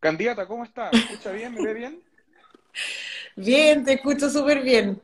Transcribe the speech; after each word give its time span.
Candidata, 0.00 0.46
¿cómo 0.46 0.64
está? 0.64 0.90
¿Me 0.92 0.98
escucha 0.98 1.32
bien? 1.32 1.54
¿Me 1.54 1.62
ve 1.62 1.74
bien? 1.74 2.02
Bien, 3.36 3.84
te 3.84 3.94
escucho 3.94 4.30
súper 4.30 4.62
bien. 4.62 5.00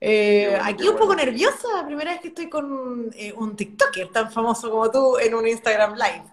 Eh, 0.00 0.58
aquí 0.60 0.88
un 0.88 0.96
poco 0.96 1.14
nerviosa, 1.14 1.86
primera 1.86 2.12
vez 2.12 2.20
que 2.20 2.28
estoy 2.28 2.48
con 2.48 3.10
eh, 3.14 3.32
un 3.32 3.54
TikToker 3.54 4.08
tan 4.08 4.32
famoso 4.32 4.70
como 4.70 4.90
tú 4.90 5.18
en 5.18 5.34
un 5.34 5.46
Instagram 5.46 5.94
Live. 5.94 6.24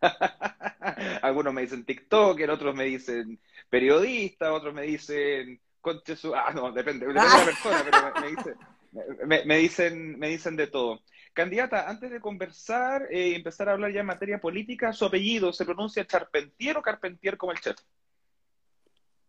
Algunos 1.22 1.52
me 1.52 1.62
dicen 1.62 1.84
TikToker, 1.84 2.50
otros 2.50 2.74
me 2.74 2.84
dicen 2.84 3.38
periodista, 3.68 4.52
otros 4.52 4.74
me 4.74 4.82
dicen 4.82 5.60
conche 5.80 6.16
su... 6.16 6.34
Ah, 6.34 6.52
no, 6.54 6.72
depende, 6.72 7.06
depende 7.06 7.30
de 7.30 7.38
la 7.38 7.44
persona, 7.44 7.84
pero 7.84 8.20
me, 8.20 8.28
dicen, 8.28 9.46
me, 9.46 9.56
dicen, 9.56 10.18
me 10.18 10.28
dicen 10.28 10.56
de 10.56 10.66
todo. 10.66 11.02
Candidata, 11.40 11.88
antes 11.88 12.10
de 12.10 12.20
conversar 12.20 13.08
y 13.10 13.34
empezar 13.34 13.66
a 13.66 13.72
hablar 13.72 13.90
ya 13.90 14.00
en 14.00 14.06
materia 14.06 14.38
política, 14.38 14.92
¿su 14.92 15.06
apellido 15.06 15.54
se 15.54 15.64
pronuncia 15.64 16.06
Charpentier 16.06 16.76
o 16.76 16.82
Carpentier 16.82 17.38
como 17.38 17.52
el 17.52 17.60
chef? 17.60 17.78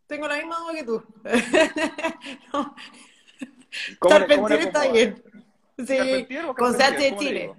Tengo 0.08 0.28
la 0.28 0.36
misma 0.36 0.60
duda 0.60 0.74
que 0.74 0.84
tú. 0.84 1.02
Charpentier 4.10 4.60
está 4.60 4.92
bien. 4.92 5.24
Sí, 5.88 6.28
con 6.58 6.74
CH 6.74 6.98
de 6.98 7.16
Chile. 7.16 7.54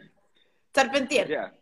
Charpentier. 0.75 1.55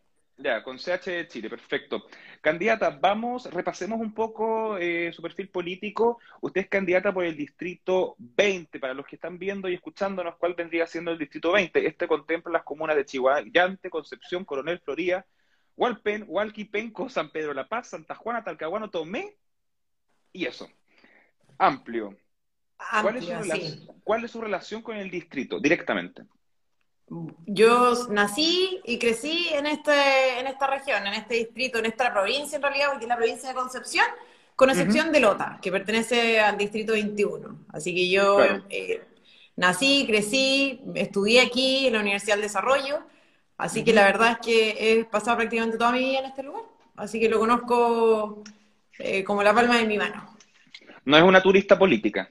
Ya, 0.42 0.62
con 0.62 0.78
CH 0.78 1.10
de 1.10 1.28
Chile, 1.28 1.50
perfecto. 1.50 2.04
Candidata, 2.40 2.90
vamos, 2.90 3.50
repasemos 3.52 4.00
un 4.00 4.14
poco 4.14 4.78
eh, 4.78 5.12
su 5.12 5.22
perfil 5.22 5.48
político. 5.48 6.18
Usted 6.40 6.62
es 6.62 6.68
candidata 6.68 7.12
por 7.12 7.24
el 7.24 7.36
distrito 7.36 8.16
20. 8.18 8.80
Para 8.80 8.94
los 8.94 9.06
que 9.06 9.16
están 9.16 9.38
viendo 9.38 9.68
y 9.68 9.74
escuchándonos, 9.74 10.36
¿cuál 10.36 10.54
vendría 10.54 10.86
siendo 10.86 11.10
el 11.10 11.18
distrito 11.18 11.52
20? 11.52 11.86
Este 11.86 12.08
contempla 12.08 12.52
las 12.52 12.64
comunas 12.64 12.96
de 12.96 13.04
Chihuayante, 13.04 13.90
Concepción, 13.90 14.44
Coronel 14.44 14.80
Floría, 14.80 15.26
Hualpen, 15.76 16.24
Hualqui, 16.26 16.64
Penco, 16.64 17.08
San 17.08 17.30
Pedro 17.30 17.54
La 17.54 17.68
Paz, 17.68 17.88
Santa 17.88 18.14
Juana, 18.14 18.44
Talcahuano, 18.44 18.91
Tomé 18.91 19.36
y 20.32 20.47
eso. 20.47 20.69
Amplio. 21.58 22.16
¿Cuál, 24.04 24.25
es 24.25 24.30
su 24.30 24.41
relación 24.41 24.82
con 24.82 24.97
el 24.97 25.10
distrito 25.10 25.60
directamente? 25.60 26.22
Yo 27.47 28.06
nací 28.08 28.80
y 28.84 28.98
crecí 28.98 29.48
en, 29.53 29.66
este, 29.66 30.39
en 30.39 30.47
esta 30.47 30.69
región, 30.69 31.05
en 31.06 31.14
este 31.14 31.34
distrito, 31.34 31.80
en 31.80 31.86
esta 31.86 32.12
provincia 32.12 32.55
en 32.56 32.62
realidad, 32.62 32.89
porque 32.91 33.05
es 33.05 33.08
la 33.08 33.16
provincia 33.16 33.48
de 33.48 33.55
Concepción, 33.56 34.06
con 34.55 34.70
excepción 34.70 35.11
de 35.11 35.19
Lota, 35.19 35.58
que 35.61 35.72
pertenece 35.72 36.38
al 36.38 36.56
distrito 36.56 36.92
21. 36.92 37.64
Así 37.72 37.92
que 37.94 38.08
yo 38.08 38.38
eh, 38.69 39.03
nací, 39.56 40.06
crecí, 40.06 40.83
estudié 40.94 41.41
aquí 41.41 41.88
en 41.88 41.94
la 41.94 42.00
Universidad 42.00 42.36
del 42.36 42.44
Desarrollo, 42.44 43.00
así 43.58 43.83
que 43.83 43.92
la 43.92 44.05
verdad 44.05 44.33
es 44.33 44.38
que 44.38 44.77
he 44.78 45.05
pasado 45.05 45.38
prácticamente 45.38 45.78
toda 45.78 45.91
mi 45.91 46.00
vida 46.00 46.20
en 46.20 46.27
este 46.27 46.44
lugar, 46.44 46.62
así 46.94 47.19
que 47.19 47.28
lo 47.28 47.41
conozco 47.41 48.44
eh, 48.98 49.25
como 49.25 49.42
la 49.42 49.53
palma 49.53 49.78
de 49.78 49.86
mi 49.86 49.98
mano. 49.98 50.36
No 51.05 51.16
es 51.16 51.25
una 51.25 51.42
turista 51.42 51.77
política. 51.77 52.31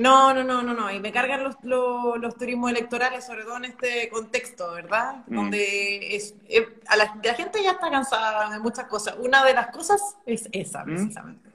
No, 0.00 0.32
no, 0.32 0.42
no, 0.42 0.62
no, 0.62 0.72
no. 0.72 0.90
Y 0.90 0.98
me 0.98 1.12
cargan 1.12 1.44
los, 1.44 1.56
los, 1.62 2.34
turismos 2.36 2.70
electorales, 2.70 3.26
sobre 3.26 3.44
todo 3.44 3.58
en 3.58 3.66
este 3.66 4.08
contexto, 4.08 4.72
¿verdad? 4.72 5.24
Mm. 5.26 5.34
Donde 5.34 6.16
es, 6.16 6.34
eh, 6.48 6.66
a 6.86 6.96
la, 6.96 7.34
gente 7.34 7.62
ya 7.62 7.72
está 7.72 7.90
cansada 7.90 8.48
de 8.50 8.60
muchas 8.60 8.86
cosas. 8.86 9.16
Una 9.18 9.44
de 9.44 9.52
las 9.52 9.66
cosas 9.66 10.00
es 10.24 10.48
esa, 10.52 10.84
mm. 10.84 10.86
precisamente. 10.86 11.50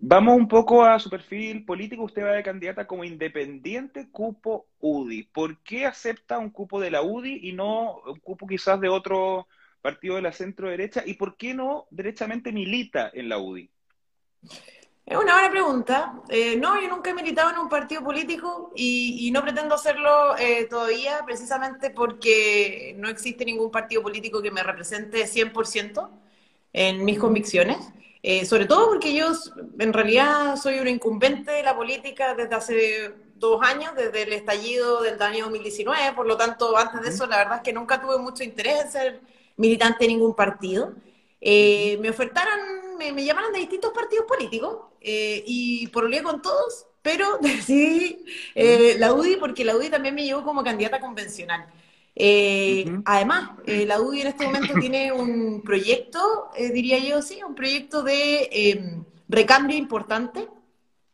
Vamos 0.00 0.36
un 0.36 0.48
poco 0.48 0.84
a 0.84 0.98
su 0.98 1.08
perfil 1.08 1.64
político. 1.64 2.02
Usted 2.02 2.24
va 2.24 2.32
de 2.32 2.42
candidata 2.42 2.88
como 2.88 3.04
independiente 3.04 4.10
cupo 4.10 4.66
UDI. 4.80 5.22
¿Por 5.32 5.58
qué 5.58 5.86
acepta 5.86 6.38
un 6.38 6.50
cupo 6.50 6.80
de 6.80 6.90
la 6.90 7.02
UDI 7.02 7.48
y 7.48 7.52
no 7.52 8.00
un 8.04 8.18
cupo 8.18 8.48
quizás 8.48 8.80
de 8.80 8.88
otro 8.88 9.46
partido 9.80 10.16
de 10.16 10.22
la 10.22 10.32
centro 10.32 10.68
derecha? 10.68 11.04
¿Y 11.06 11.14
por 11.14 11.36
qué 11.36 11.54
no 11.54 11.86
derechamente 11.92 12.50
milita 12.50 13.08
en 13.14 13.28
la 13.28 13.38
UDI? 13.38 13.70
Es 15.12 15.18
una 15.18 15.34
buena 15.34 15.50
pregunta. 15.50 16.14
Eh, 16.30 16.56
no, 16.56 16.80
yo 16.80 16.88
nunca 16.88 17.10
he 17.10 17.14
militado 17.14 17.50
en 17.50 17.58
un 17.58 17.68
partido 17.68 18.02
político 18.02 18.72
y, 18.74 19.30
no 19.30 19.42
pretendo 19.42 19.74
hacerlo 19.74 20.38
eh, 20.38 20.66
todavía 20.70 21.20
precisamente 21.26 21.90
porque 21.90 22.94
no 22.96 23.10
existe 23.10 23.44
ningún 23.44 23.70
partido 23.70 24.02
político 24.02 24.40
que 24.40 24.50
me 24.50 24.62
represente 24.62 25.26
100% 25.26 26.08
en 26.72 27.04
mis 27.04 27.18
convicciones. 27.18 27.76
Eh, 28.22 28.46
sobre 28.46 28.64
todo 28.64 28.88
porque 28.88 29.12
yo 29.12 29.32
en 29.78 29.92
realidad 29.92 30.56
soy 30.56 30.78
una 30.78 30.88
incumbente 30.88 31.50
de 31.50 31.62
la 31.62 31.76
política 31.76 32.34
desde 32.34 32.54
hace 32.54 33.14
dos 33.34 33.60
años, 33.62 33.94
desde 33.94 34.22
el 34.22 34.32
estallido 34.32 35.02
del 35.02 35.20
año 35.20 35.44
2019, 35.44 36.14
por 36.14 36.26
lo 36.26 36.38
tanto, 36.38 36.74
antes 36.74 37.02
de 37.02 37.10
eso, 37.10 37.26
la 37.26 37.36
verdad 37.36 37.56
es 37.56 37.62
que 37.62 37.74
nunca 37.74 38.00
tuve 38.00 38.16
mucho 38.16 38.44
interés 38.44 38.86
en 38.86 38.90
ser 38.90 39.20
militante 39.58 40.04
de 40.04 40.08
ningún 40.08 40.34
partido. 40.34 40.94
me 41.42 42.08
ofertaron 42.08 42.81
me, 43.10 43.24
llamaron 43.24 43.52
de 43.52 43.60
distintos 43.60 43.92
partidos 43.92 44.26
políticos 44.26 44.76
eh, 45.00 45.42
y 45.46 45.86
por 45.88 46.04
olía 46.04 46.22
con 46.22 46.40
todos, 46.40 46.86
pero 47.02 47.38
decidí 47.40 48.24
eh, 48.54 48.96
la 48.98 49.12
UDI 49.12 49.36
porque 49.36 49.64
la 49.64 49.76
UDI 49.76 49.90
también 49.90 50.14
me 50.14 50.24
llevó 50.24 50.44
como 50.44 50.62
candidata 50.62 51.00
convencional. 51.00 51.66
Eh, 52.14 52.84
además, 53.06 53.52
la 53.66 54.00
UDI 54.00 54.20
en 54.20 54.26
este 54.26 54.46
momento 54.46 54.74
tiene 54.78 55.12
un 55.12 55.62
proyecto, 55.62 56.50
diría 56.56 56.98
yo, 56.98 57.22
sí, 57.22 57.40
un 57.42 57.54
proyecto 57.54 58.02
de 58.02 58.48
em, 58.52 59.04
recambio 59.28 59.76
importante 59.76 60.46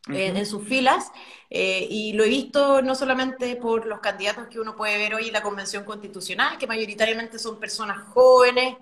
en 0.09 0.45
sus 0.45 0.67
filas. 0.67 1.11
y 1.49 2.13
lo 2.13 2.23
he 2.25 2.29
visto 2.29 2.81
no 2.81 2.95
solamente 2.95 3.55
por 3.55 3.85
los 3.85 4.01
candidatos 4.01 4.47
que 4.47 4.59
uno 4.59 4.75
puede 4.75 4.97
ver 4.97 5.15
hoy 5.15 5.27
en 5.27 5.33
la 5.33 5.41
Convención 5.41 5.85
Constitucional, 5.85 6.57
que 6.57 6.67
mayoritariamente 6.67 7.39
son 7.39 7.59
personas 7.59 7.99
jóvenes, 8.09 8.75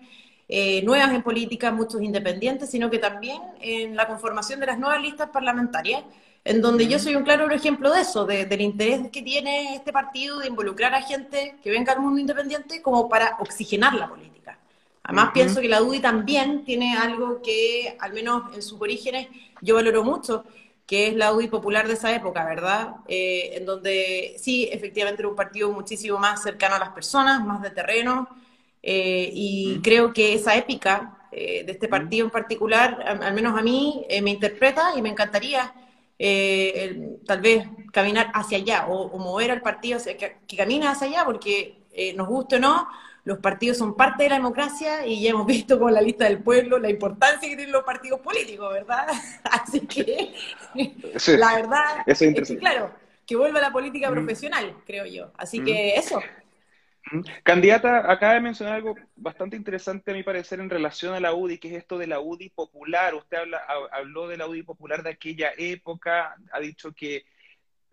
eh, 0.50 0.82
nuevas 0.84 1.14
en 1.14 1.24
política, 1.24 1.72
muchos 1.72 2.02
independientes, 2.02 2.70
sino 2.70 2.90
que 2.90 3.00
también 3.00 3.42
en 3.60 3.96
la 3.96 4.08
conformación 4.08 4.60
de 4.60 4.68
las 4.68 4.80
nuevas 4.80 5.02
listas 5.02 5.30
parlamentarias, 5.30 6.04
en 6.46 6.62
donde 6.62 6.88
yo 6.88 6.98
soy 7.00 7.16
un 7.16 7.24
claro 7.24 7.52
ejemplo 7.52 7.92
de 7.92 8.02
eso, 8.02 8.26
del 8.26 8.62
interés 8.62 9.10
que 9.12 9.22
tiene 9.22 9.76
este 9.76 9.92
partido 9.92 10.40
de 10.40 10.48
involucrar 10.48 10.94
a 10.94 11.02
gente 11.02 11.56
que 11.62 11.70
venga 11.70 11.92
al 11.92 12.00
mundo 12.00 12.22
independiente 12.22 12.82
como 12.82 13.10
para 13.10 13.36
oxigenar 13.40 13.94
la 13.96 14.08
política. 14.08 14.58
Además, 15.04 15.32
pienso 15.34 15.60
que 15.60 15.68
la 15.68 15.82
UDI 15.82 16.00
también 16.00 16.64
tiene 16.64 16.98
algo 16.98 17.42
que, 17.42 17.98
al 18.00 18.14
menos 18.14 18.54
en 18.56 18.62
sus 18.62 18.80
orígenes, 18.80 19.28
yo 19.62 19.76
valoro 19.76 20.04
mucho, 20.04 20.46
que 20.86 21.08
es 21.08 21.16
la 21.16 21.34
UDI 21.34 21.48
popular 21.48 21.88
de 21.88 21.96
esa 21.96 22.16
época, 22.16 22.46
¿verdad? 22.46 22.96
Eh, 23.10 23.52
en 23.56 23.66
donde 23.66 24.36
sí, 24.40 24.70
efectivamente 24.72 25.22
era 25.22 25.30
un 25.30 25.36
partido 25.36 25.70
muchísimo 25.72 26.18
más 26.18 26.42
cercano 26.42 26.76
a 26.76 26.80
las 26.80 26.90
personas, 26.90 27.46
más 27.46 27.62
de 27.62 27.72
terreno, 27.72 28.30
eh, 28.90 29.30
y 29.34 29.82
creo 29.84 30.14
que 30.14 30.34
esa 30.34 30.56
épica 30.56 31.18
eh, 31.34 31.66
de 31.66 31.74
este 31.74 31.90
partido 31.90 32.26
en 32.26 32.32
particular, 32.32 33.04
al, 33.22 33.34
menos 33.34 33.60
a 33.60 33.62
mí, 33.62 34.06
eh, 34.08 34.22
me 34.22 34.30
interpreta 34.30 34.94
y 34.96 35.02
me 35.02 35.10
encantaría 35.10 35.74
tal 37.28 37.42
vez 37.42 37.68
caminar 37.92 38.32
hacia 38.34 38.58
allá 38.58 38.88
o, 38.88 39.20
mover 39.20 39.52
al 39.52 39.62
partido 39.62 40.00
que, 40.02 40.38
que, 40.48 40.58
camina 40.58 40.92
hacia 40.92 41.08
allá, 41.08 41.26
porque 41.26 41.76
nos 42.16 42.30
guste 42.30 42.56
o 42.56 42.60
no, 42.60 42.88
los 43.26 43.40
partidos 43.40 43.78
son 43.78 43.94
parte 43.94 44.24
de 44.24 44.30
la 44.30 44.36
democracia 44.36 45.06
y 45.06 45.22
ya 45.22 45.32
hemos 45.32 45.46
visto 45.58 45.78
con 45.78 45.94
la 45.94 46.00
lista 46.00 46.24
del 46.24 46.40
pueblo 46.40 46.80
la 46.80 46.90
importancia 46.90 47.50
que 47.50 47.58
tienen 47.58 47.74
los 47.74 47.84
partidos 47.84 48.22
políticos, 48.22 48.72
¿verdad? 48.72 49.06
Así 49.44 49.82
que 49.82 50.34
la 51.38 51.56
verdad 51.56 52.04
es, 52.06 52.20
que, 52.20 52.58
claro, 52.58 52.94
que 53.26 53.36
vuelva 53.36 53.60
a 53.60 53.64
la 53.64 53.74
política 53.74 54.10
profesional, 54.10 54.78
creo 54.86 55.06
yo. 55.06 55.30
Así 55.38 55.60
que 55.60 55.96
eso. 55.96 56.22
Candidata, 57.44 58.12
acaba 58.12 58.34
de 58.34 58.42
mencionar 58.42 58.76
algo 58.76 58.96
bastante 59.16 59.56
interesante 59.56 60.12
a 60.12 60.14
mi 60.14 60.24
parecer 60.24 60.60
en 60.60 60.70
relación 60.70 61.14
a 61.14 61.20
la 61.20 61.34
UDI, 61.34 61.58
que 61.58 61.70
es 61.70 61.76
esto 61.76 61.98
de 61.98 62.08
la 62.08 62.20
UDI 62.20 62.50
popular. 62.50 63.16
Usted 63.16 63.38
habla, 63.38 63.62
habló 63.92 64.28
de 64.28 64.38
la 64.38 64.48
UDI 64.48 64.64
popular 64.64 65.04
de 65.04 65.12
aquella 65.12 65.52
época, 65.58 66.36
ha 66.52 66.60
dicho 66.60 66.94
que 66.94 67.26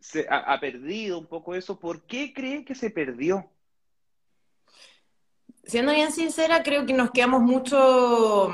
se 0.01 0.27
ha, 0.29 0.59
perdido 0.61 1.19
un 1.19 1.27
poco 1.27 1.55
eso. 1.55 1.79
¿Por 1.79 2.03
qué 2.03 2.33
cree 2.35 2.65
que 2.65 2.75
se 2.75 2.91
perdió? 2.91 3.51
Siendo 5.65 5.93
bien 5.93 6.13
sincera, 6.13 6.63
creo 6.63 6.85
que 6.85 6.93
nos 6.93 7.11
quedamos 7.11 7.41
mucho 7.41 8.53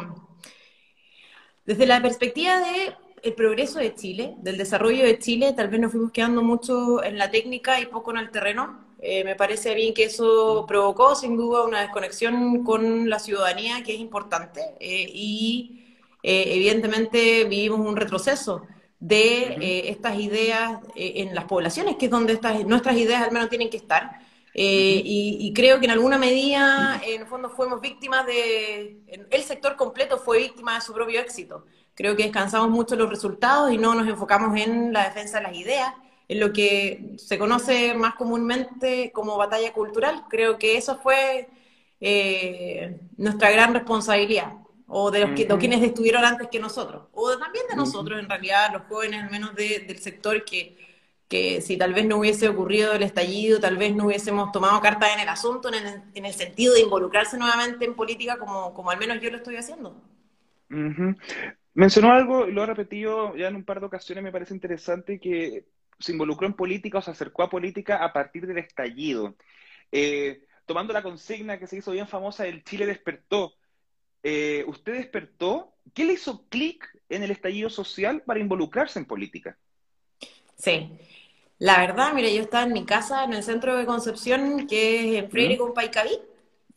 desde 1.65 1.87
la 1.87 2.01
perspectiva 2.01 2.61
de 2.61 2.95
el 3.23 3.35
progreso 3.35 3.81
de 3.81 3.95
Chile, 3.95 4.35
del 4.39 4.57
desarrollo 4.57 5.05
de 5.05 5.19
Chile, 5.19 5.53
tal 5.55 5.69
vez 5.69 5.81
nos 5.81 5.91
fuimos 5.91 6.13
quedando 6.13 6.43
mucho 6.43 7.03
en 7.03 7.19
la 7.19 7.31
técnica 7.31 7.81
y 7.81 7.87
poco 7.87 8.13
en 8.13 8.19
el 8.19 8.31
terreno. 8.31 8.90
Eh, 9.03 9.25
me 9.25 9.35
parece 9.35 9.75
bien 9.75 9.95
que 9.95 10.05
eso 10.05 10.67
provocó 10.69 11.15
sin 11.15 11.35
duda 11.35 11.65
una 11.65 11.81
desconexión 11.81 12.63
con 12.63 13.09
la 13.09 13.19
ciudadanía 13.19 13.83
que 13.83 13.95
es 13.95 14.01
importante 14.01 14.61
eh, 14.79 15.11
y 15.11 15.97
eh, 16.23 16.45
evidentemente 16.49 17.45
vivimos 17.45 17.81
un 17.81 17.97
retroceso 17.97 18.67
de 18.99 19.89
estas 19.89 20.19
ideas 20.19 20.79
en 20.95 21.35
las 21.35 21.45
poblaciones, 21.45 21.97
que 21.97 22.05
es 22.05 22.11
donde 22.11 22.35
estas, 22.35 22.67
nuestras 22.67 22.99
ideas 22.99 23.23
al 23.23 23.33
menos 23.33 23.49
tienen 23.49 23.71
que 23.71 23.79
estar. 23.79 24.21
y, 24.53 25.39
y, 25.41 25.53
creo 25.55 25.79
que 25.81 25.87
en 25.87 25.93
alguna 25.93 26.19
medida, 26.19 27.01
en 27.03 27.23
el 27.23 27.27
fondo, 27.27 27.49
fuimos 27.49 27.81
víctimas 27.81 28.27
de, 28.27 28.99
el 29.31 29.43
sector 29.43 29.77
completo 29.77 30.19
fue 30.19 30.41
víctima 30.41 30.75
de 30.75 30.83
su 30.83 30.93
propio 30.93 31.19
éxito. 31.19 31.65
Creo 31.95 32.15
que 32.15 32.25
descansamos 32.25 32.69
mucho 32.69 32.95
los 32.95 33.09
resultados 33.09 33.73
y 33.73 33.79
no 33.79 33.95
nos 33.95 34.07
enfocamos 34.07 34.55
en 34.61 34.93
la 34.93 35.05
defensa 35.05 35.39
de 35.39 35.45
las 35.45 35.57
ideas 35.57 35.95
en 36.31 36.39
lo 36.41 36.53
que 36.53 37.15
se 37.17 37.39
conoce 37.39 37.95
más 37.95 38.15
comúnmente 38.15 39.11
como 39.13 39.37
batalla 39.37 39.73
cultural. 39.73 40.27
Creo 40.31 40.59
que 40.59 40.77
eso 40.77 40.97
fue 40.99 41.49
eh, 42.01 43.01
nuestra 43.17 43.51
gran 43.51 43.75
responsabilidad. 43.75 44.55
o 44.87 45.11
de 45.11 45.21
los 45.21 45.31
que, 45.33 45.47
quienes 45.59 45.83
estuvieron 45.83 46.25
antes 46.25 46.49
que 46.49 46.61
nosotros, 46.61 47.09
o 47.13 47.37
también 47.39 47.65
de 47.69 47.77
nosotros, 47.77 48.19
en 48.21 48.29
realidad, 48.29 48.73
los 48.73 48.83
jóvenes, 48.89 49.23
al 49.23 49.31
menos 49.31 49.55
del 49.57 49.99
sector, 49.99 50.45
que, 50.45 50.77
que 51.29 51.61
si 51.61 51.77
tal 51.77 51.95
vez 51.95 52.07
no 52.07 52.19
hubiese 52.19 52.49
ocurrido 52.49 52.93
el 52.95 53.03
estallido, 53.03 53.61
tal 53.61 53.77
vez 53.77 53.95
no 53.95 54.07
hubiésemos 54.07 54.53
tomado 54.53 54.81
cartas 54.81 55.11
en 55.15 55.21
el 55.21 55.29
asunto, 55.29 55.69
en 55.69 55.75
el, 55.75 56.03
en 56.15 56.27
el 56.27 56.35
sentido 56.35 56.75
de 56.75 56.81
involucrarse 56.83 57.39
nuevamente 57.39 57.85
en 57.85 57.95
política 57.97 58.39
como, 58.39 58.75
como 58.75 58.91
al 58.91 58.99
menos 58.99 59.21
yo 59.21 59.31
lo 59.31 59.37
estoy 59.39 59.57
haciendo. 59.57 60.01
Mencionó 61.75 62.13
algo, 62.13 62.47
y 62.49 62.53
lo 62.53 62.63
he 62.63 62.67
repetido 62.67 63.35
ya 63.37 63.49
en 63.49 63.57
un 63.57 63.65
par 63.65 63.81
de 63.81 63.87
ocasiones, 63.87 64.25
me 64.25 64.33
parece 64.33 64.55
interesante, 64.55 65.21
que 65.21 65.67
se 66.01 66.13
involucró 66.13 66.47
en 66.47 66.55
política 66.55 66.99
o 66.99 67.03
se 67.03 67.11
acercó 67.11 67.43
a 67.43 67.51
política 67.51 68.03
a 68.03 68.13
partir 68.13 68.47
del 68.47 68.59
estallido. 68.59 69.37
Eh, 69.93 70.43
tomando 70.67 70.93
la 70.93 71.03
consigna 71.03 71.59
que 71.59 71.67
se 71.67 71.77
hizo 71.77 71.93
bien 71.93 72.09
famosa 72.09 72.45
del 72.45 72.65
Chile 72.65 72.87
despertó, 72.87 73.55
eh, 74.23 74.65
¿usted 74.67 74.95
despertó? 74.95 75.75
¿Qué 75.95 76.05
le 76.05 76.15
hizo 76.15 76.47
clic 76.49 76.89
en 77.09 77.23
el 77.23 77.31
estallido 77.31 77.71
social 77.71 78.23
para 78.23 78.41
involucrarse 78.41 78.99
en 78.99 79.05
política? 79.05 79.57
Sí, 80.57 80.91
la 81.59 81.79
verdad, 81.79 82.13
mire, 82.15 82.35
yo 82.35 82.43
estaba 82.43 82.65
en 82.65 82.73
mi 82.73 82.85
casa 82.85 83.25
en 83.25 83.35
el 83.35 83.43
centro 83.43 83.77
de 83.77 83.87
Concepción, 83.87 84.67
que 84.67 85.19
es 85.19 85.25
en 85.25 85.31
Freire 85.31 85.59
con 85.59 85.75
Paicaví, 85.75 86.19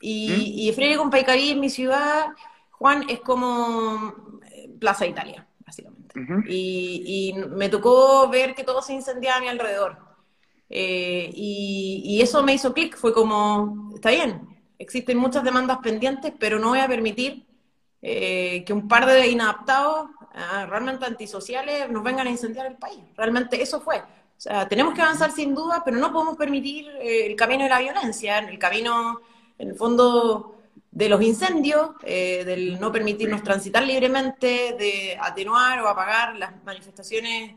y, 0.02 0.70
¿Mm? 0.70 0.76
Freire 0.76 0.98
con 0.98 1.10
Paicaví 1.10 1.52
en 1.52 1.60
mi 1.62 1.70
ciudad, 1.70 2.28
Juan, 2.72 3.06
es 3.10 3.22
como 3.22 4.14
eh, 4.52 4.70
Plaza 4.80 5.06
Italia, 5.06 5.48
y, 6.48 7.34
me 7.50 7.70
tocó 7.70 8.30
ver 8.30 8.56
que 8.56 8.64
todo 8.64 8.82
se 8.82 8.94
incendiaba 8.94 9.38
a 9.38 9.42
mi 9.42 9.48
alrededor. 9.48 9.98
Eh, 10.70 11.30
y, 11.34 12.20
eso 12.22 12.44
me 12.44 12.54
hizo 12.54 12.74
clic, 12.74 12.98
fue 12.98 13.14
como, 13.14 13.92
está 13.96 14.12
bien, 14.12 14.48
existen 14.80 15.18
muchas 15.18 15.44
demandas 15.44 15.80
pendientes, 15.80 16.34
pero 16.40 16.60
no 16.60 16.70
voy 16.70 16.80
a 16.80 16.88
permitir 16.88 17.46
eh, 18.02 18.64
que 18.66 18.74
un 18.74 18.88
par 18.88 19.06
de 19.06 19.28
inadaptados, 19.28 20.10
ah, 20.34 20.66
realmente 20.70 21.06
antisociales, 21.06 21.90
nos 21.90 22.04
vengan 22.04 22.28
a 22.28 22.32
incendiar 22.32 22.66
el 22.66 22.78
país. 22.78 23.00
Realmente 23.16 23.62
eso 23.62 23.82
fue. 23.82 24.02
Tenemos 24.68 24.94
que 24.94 25.02
avanzar 25.02 25.32
sin 25.32 25.56
duda, 25.56 25.84
pero 25.86 25.98
no 25.98 26.12
podemos 26.12 26.36
permitir 26.36 26.90
eh, 27.02 27.28
el 27.28 27.36
camino 27.36 27.64
de 27.64 27.70
la 27.70 27.80
violencia, 27.80 28.40
el 28.40 28.60
camino, 28.60 29.22
en 29.58 29.70
el 29.70 29.76
fondo, 29.76 30.53
de 30.94 31.10
los 31.10 31.22
incendios, 31.22 31.92
eh, 32.04 32.44
del 32.46 32.80
no 32.80 32.92
permitirnos 32.92 33.44
transitar 33.44 33.84
libremente, 33.84 34.76
de 34.78 35.18
atenuar 35.20 35.82
o 35.82 35.88
apagar 35.88 36.36
las 36.36 36.64
manifestaciones 36.64 37.56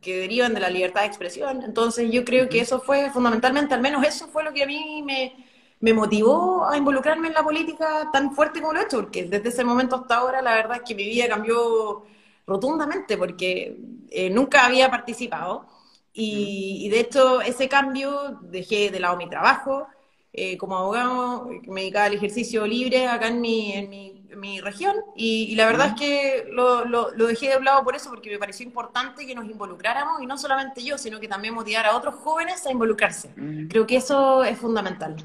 que 0.00 0.16
derivan 0.16 0.54
de 0.54 0.60
la 0.60 0.70
libertad 0.70 1.02
de 1.02 1.06
expresión. 1.08 1.62
Entonces 1.62 2.10
yo 2.10 2.24
creo 2.24 2.48
que 2.48 2.60
eso 2.60 2.80
fue 2.80 3.10
fundamentalmente, 3.10 3.74
al 3.74 3.80
menos 3.80 4.04
eso 4.04 4.28
fue 4.28 4.44
lo 4.44 4.52
que 4.52 4.62
a 4.62 4.66
mí 4.66 5.02
me, 5.04 5.34
me 5.80 5.94
motivó 5.94 6.66
a 6.68 6.76
involucrarme 6.76 7.28
en 7.28 7.34
la 7.34 7.42
política 7.42 8.10
tan 8.12 8.34
fuerte 8.34 8.60
como 8.60 8.74
lo 8.74 8.80
he 8.80 8.84
hecho, 8.84 9.00
porque 9.00 9.24
desde 9.24 9.48
ese 9.48 9.64
momento 9.64 9.96
hasta 9.96 10.16
ahora 10.16 10.42
la 10.42 10.54
verdad 10.54 10.78
es 10.78 10.82
que 10.82 10.94
mi 10.94 11.04
vida 11.04 11.28
cambió 11.28 12.04
rotundamente, 12.46 13.16
porque 13.16 13.78
eh, 14.10 14.30
nunca 14.30 14.66
había 14.66 14.90
participado. 14.90 15.66
Y, 16.12 16.88
de 16.90 17.00
hecho 17.00 17.40
ese 17.40 17.68
cambio 17.68 18.40
dejé 18.42 18.90
de 18.90 19.00
lado 19.00 19.16
mi 19.16 19.28
trabajo 19.28 19.86
eh, 20.32 20.56
como 20.56 20.76
abogado, 20.76 21.50
me 21.66 21.82
dedicaba 21.82 22.06
al 22.06 22.14
ejercicio 22.14 22.66
libre 22.66 23.06
acá 23.08 23.28
en 23.28 23.40
mi, 23.40 23.72
en 23.72 23.90
mi, 23.90 24.60
región 24.60 24.96
y, 25.16 25.54
la 25.54 25.66
verdad 25.66 25.88
es 25.88 25.94
que 25.94 26.48
lo, 26.50 26.84
lo, 26.84 27.10
dejé 27.10 27.50
de 27.50 27.60
lado 27.60 27.84
por 27.84 27.94
eso, 27.94 28.10
porque 28.10 28.30
me 28.30 28.38
pareció 28.38 28.64
importante 28.64 29.26
que 29.26 29.34
nos 29.34 29.44
involucráramos 29.44 30.22
y 30.22 30.26
no 30.26 30.38
solamente 30.38 30.82
yo, 30.82 30.96
sino 30.96 31.20
que 31.20 31.28
también 31.28 31.52
motivar 31.52 31.86
a 31.86 31.96
otros 31.96 32.14
jóvenes 32.14 32.64
a 32.66 32.72
involucrarse. 32.72 33.34
Creo 33.68 33.86
que 33.86 33.96
eso 33.96 34.44
es 34.44 34.56
fundamental. 34.58 35.16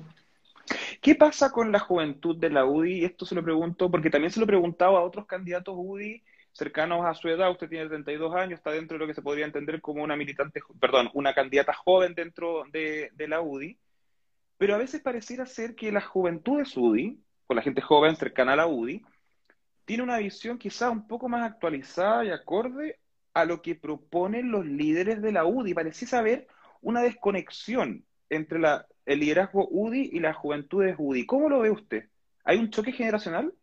¿Qué 1.01 1.15
pasa 1.15 1.51
con 1.51 1.71
la 1.71 1.79
juventud 1.79 2.35
de 2.35 2.49
la 2.49 2.65
UDI? 2.65 3.05
Esto 3.05 3.25
se 3.25 3.35
lo 3.35 3.43
pregunto 3.43 3.89
porque 3.91 4.09
también 4.09 4.31
se 4.31 4.39
lo 4.39 4.45
he 4.45 4.47
preguntado 4.47 4.97
a 4.97 5.03
otros 5.03 5.25
candidatos 5.27 5.75
UDI 5.77 6.23
cercanos 6.55 7.05
a 7.05 7.13
su 7.13 7.27
edad. 7.29 7.51
Usted 7.51 7.69
tiene 7.69 7.87
32 7.87 8.33
años, 8.35 8.57
está 8.57 8.71
dentro 8.71 8.97
de 8.97 8.99
lo 9.03 9.07
que 9.07 9.13
se 9.13 9.21
podría 9.21 9.45
entender 9.45 9.81
como 9.81 10.03
una 10.03 10.15
militante, 10.15 10.61
perdón, 10.79 11.09
una 11.13 11.33
candidata 11.33 11.73
joven 11.73 12.15
dentro 12.15 12.63
de, 12.71 13.11
la 13.27 13.41
UDI. 13.41 13.77
Pero 14.57 14.75
a 14.75 14.77
veces 14.77 15.01
pareciera 15.01 15.45
ser 15.45 15.75
que 15.75 15.91
la 15.91 16.01
juventud 16.01 16.57
de 16.57 16.79
UDI, 16.79 17.23
con 17.47 17.55
la 17.55 17.61
gente 17.61 17.81
joven 17.81 18.15
cercana 18.15 18.53
a 18.53 18.57
la 18.57 18.67
UDI, 18.67 19.03
tiene 19.85 20.03
una 20.03 20.17
visión 20.17 20.57
quizá 20.57 20.89
un 20.89 21.07
poco 21.07 21.29
más 21.29 21.43
actualizada 21.43 22.25
y 22.25 22.29
acorde 22.29 22.99
a 23.33 23.45
lo 23.45 23.61
que 23.61 23.75
proponen 23.75 24.51
los 24.51 24.65
líderes 24.65 25.21
de 25.21 25.31
la 25.31 25.45
UDI. 25.45 25.73
Pareciera 25.73 26.19
haber 26.19 26.47
una 26.81 27.01
desconexión 27.01 28.05
entre 28.29 28.59
la 28.59 28.87
el 29.05 29.19
liderazgo 29.19 29.67
UDI 29.69 30.09
y 30.13 30.19
las 30.19 30.35
juventudes 30.35 30.95
UDI. 30.97 31.25
¿Cómo 31.25 31.49
lo 31.49 31.59
ve 31.59 31.69
usted? 31.69 32.09
¿Hay 32.43 32.57
un 32.57 32.69
choque 32.69 32.91
generacional? 32.91 33.53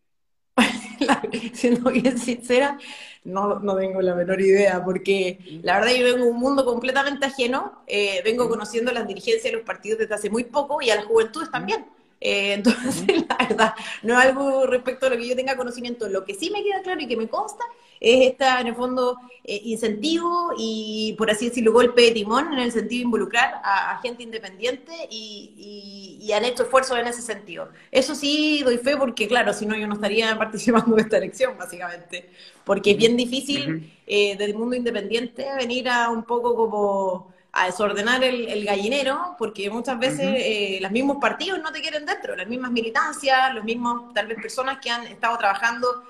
Siendo 1.53 1.91
bien 1.91 2.17
sincera, 2.17 2.77
no, 3.23 3.59
no 3.59 3.75
tengo 3.75 4.01
la 4.01 4.15
menor 4.15 4.41
idea, 4.41 4.83
porque 4.83 5.39
la 5.61 5.79
verdad 5.79 5.95
yo 5.95 6.05
vengo 6.05 6.25
de 6.25 6.31
un 6.31 6.39
mundo 6.39 6.65
completamente 6.65 7.25
ajeno, 7.25 7.83
eh, 7.87 8.21
vengo 8.23 8.49
conociendo 8.49 8.91
las 8.91 9.07
dirigencias 9.07 9.51
de 9.51 9.57
los 9.57 9.65
partidos 9.65 9.99
desde 9.99 10.15
hace 10.15 10.29
muy 10.29 10.43
poco 10.45 10.81
y 10.81 10.89
a 10.89 10.95
las 10.95 11.05
juventudes 11.05 11.49
también. 11.51 11.85
Eh, 12.19 12.53
entonces, 12.53 13.05
la 13.29 13.37
verdad, 13.37 13.73
no 14.01 14.13
es 14.17 14.25
algo 14.25 14.65
respecto 14.65 15.07
a 15.07 15.09
lo 15.09 15.17
que 15.17 15.27
yo 15.27 15.35
tenga 15.35 15.57
conocimiento. 15.57 16.07
Lo 16.09 16.23
que 16.23 16.35
sí 16.35 16.49
me 16.49 16.63
queda 16.63 16.81
claro 16.81 17.01
y 17.01 17.07
que 17.07 17.17
me 17.17 17.27
consta 17.27 17.63
es 18.03 18.31
esta, 18.31 18.59
en 18.59 18.67
el 18.67 18.75
fondo, 18.75 19.17
eh, 19.45 19.61
incentivo 19.63 20.53
y, 20.57 21.15
por 21.17 21.31
así 21.31 21.47
decirlo, 21.47 21.71
golpe 21.71 22.01
de 22.01 22.11
timón 22.11 22.51
en 22.53 22.59
el 22.59 22.71
sentido 22.71 22.99
de 22.99 23.05
involucrar 23.05 23.61
a, 23.63 23.99
gente 24.01 24.23
independiente 24.23 24.91
y, 25.09 26.19
y, 26.21 26.31
han 26.33 26.43
hecho 26.43 26.63
esfuerzos 26.63 26.97
en 26.99 27.07
ese 27.07 27.21
sentido. 27.21 27.69
Eso 27.91 28.13
sí 28.13 28.61
doy 28.63 28.77
fe 28.77 28.97
porque, 28.97 29.27
claro, 29.27 29.53
si 29.53 29.65
no, 29.65 29.75
yo 29.75 29.87
no 29.87 29.95
estaría 29.95 30.37
participando 30.37 30.95
de 30.95 31.03
esta 31.03 31.17
elección, 31.17 31.57
básicamente. 31.57 32.29
Porque 32.65 32.91
es 32.91 32.97
bien 32.97 33.15
difícil 33.15 33.93
eh, 34.05 34.35
del 34.37 34.53
mundo 34.53 34.75
independiente 34.75 35.47
venir 35.57 35.87
a 35.89 36.09
un 36.09 36.23
poco 36.23 36.55
como 36.55 37.33
a 37.53 37.67
desordenar 37.67 38.23
el, 38.23 38.65
gallinero, 38.65 39.35
porque 39.37 39.69
muchas 39.69 39.99
veces 39.99 40.25
eh, 40.37 40.79
los 40.81 40.91
mismos 40.91 41.17
partidos 41.21 41.59
no 41.61 41.71
te 41.71 41.81
quieren 41.81 42.03
dentro, 42.05 42.35
las 42.35 42.47
mismas 42.47 42.71
militancias, 42.71 43.53
los 43.53 43.63
mismos, 43.63 44.11
tal 44.13 44.25
vez, 44.25 44.41
personas 44.41 44.79
que 44.81 44.89
han 44.89 45.05
estado 45.05 45.37
trabajando 45.37 46.03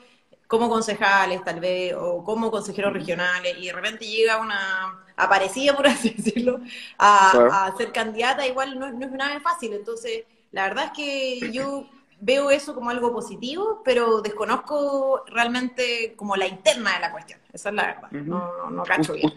como 0.53 0.69
concejales, 0.69 1.43
tal 1.43 1.59
vez, 1.59 1.95
o 1.97 2.23
como 2.23 2.51
consejeros 2.51 2.93
regionales, 2.93 3.55
y 3.57 3.65
de 3.65 3.73
repente 3.73 4.05
llega 4.05 4.37
una 4.37 5.03
aparecida, 5.17 5.75
por 5.75 5.87
así 5.87 6.11
decirlo, 6.11 6.59
a, 6.99 7.73
ser 7.75 7.91
candidata, 7.91 8.45
igual 8.45 8.77
no, 8.77 8.91
no 8.91 9.03
es 9.03 9.11
nada 9.13 9.39
fácil. 9.39 9.73
Entonces, 9.73 10.25
la 10.51 10.65
verdad 10.65 10.85
es 10.85 10.91
que 10.91 11.51
yo 11.51 11.87
veo 12.19 12.51
eso 12.51 12.75
como 12.75 12.91
algo 12.91 13.11
positivo, 13.11 13.81
pero 13.83 14.21
desconozco 14.21 15.23
realmente 15.25 16.13
como 16.15 16.35
la 16.35 16.45
interna 16.45 16.93
de 16.93 16.99
la 16.99 17.11
cuestión. 17.11 17.39
Esa 17.51 17.69
es 17.69 17.75
la 17.75 17.87
verdad. 17.87 18.11
No, 18.11 18.69
no 18.69 18.83
cacho 18.83 19.13
bien. 19.13 19.33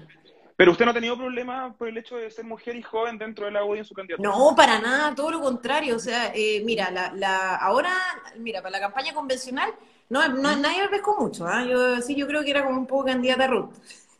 Pero 0.54 0.73
usted 0.73 0.85
no 0.85 0.90
ha 0.90 0.94
tenido 0.94 1.16
problemas 1.16 1.75
por 1.76 1.88
el 1.88 1.96
hecho 1.96 2.16
de 2.16 2.30
ser 2.30 2.44
mujer 2.44 2.76
y 2.76 2.82
joven 2.82 3.16
dentro 3.16 3.46
de 3.46 3.52
la 3.52 3.64
UDI 3.64 3.78
en 3.78 3.85
su 3.87 3.94
candidatura. 3.94 4.28
No, 4.28 4.54
para 4.54 4.78
nada, 4.78 5.14
todo 5.14 5.30
lo 5.30 5.40
contrario. 5.40 5.96
O 5.96 5.99
sea, 5.99 6.30
eh, 6.35 6.62
mira, 6.62 6.90
la, 6.90 7.11
la, 7.14 7.56
ahora, 7.56 7.94
mira, 8.37 8.61
para 8.61 8.73
la 8.73 8.80
campaña 8.80 9.14
convencional, 9.14 9.73
no, 10.08 10.28
no 10.28 10.56
nadie 10.56 10.82
me 10.82 10.88
pescó 10.88 11.16
mucho. 11.18 11.46
¿ah? 11.46 11.64
Yo 11.64 12.00
sí, 12.00 12.14
yo 12.14 12.26
creo 12.26 12.42
que 12.42 12.50
era 12.50 12.64
como 12.64 12.78
un 12.78 12.86
poco 12.86 13.06
candidata 13.06 13.46
Ruth. 13.46 13.70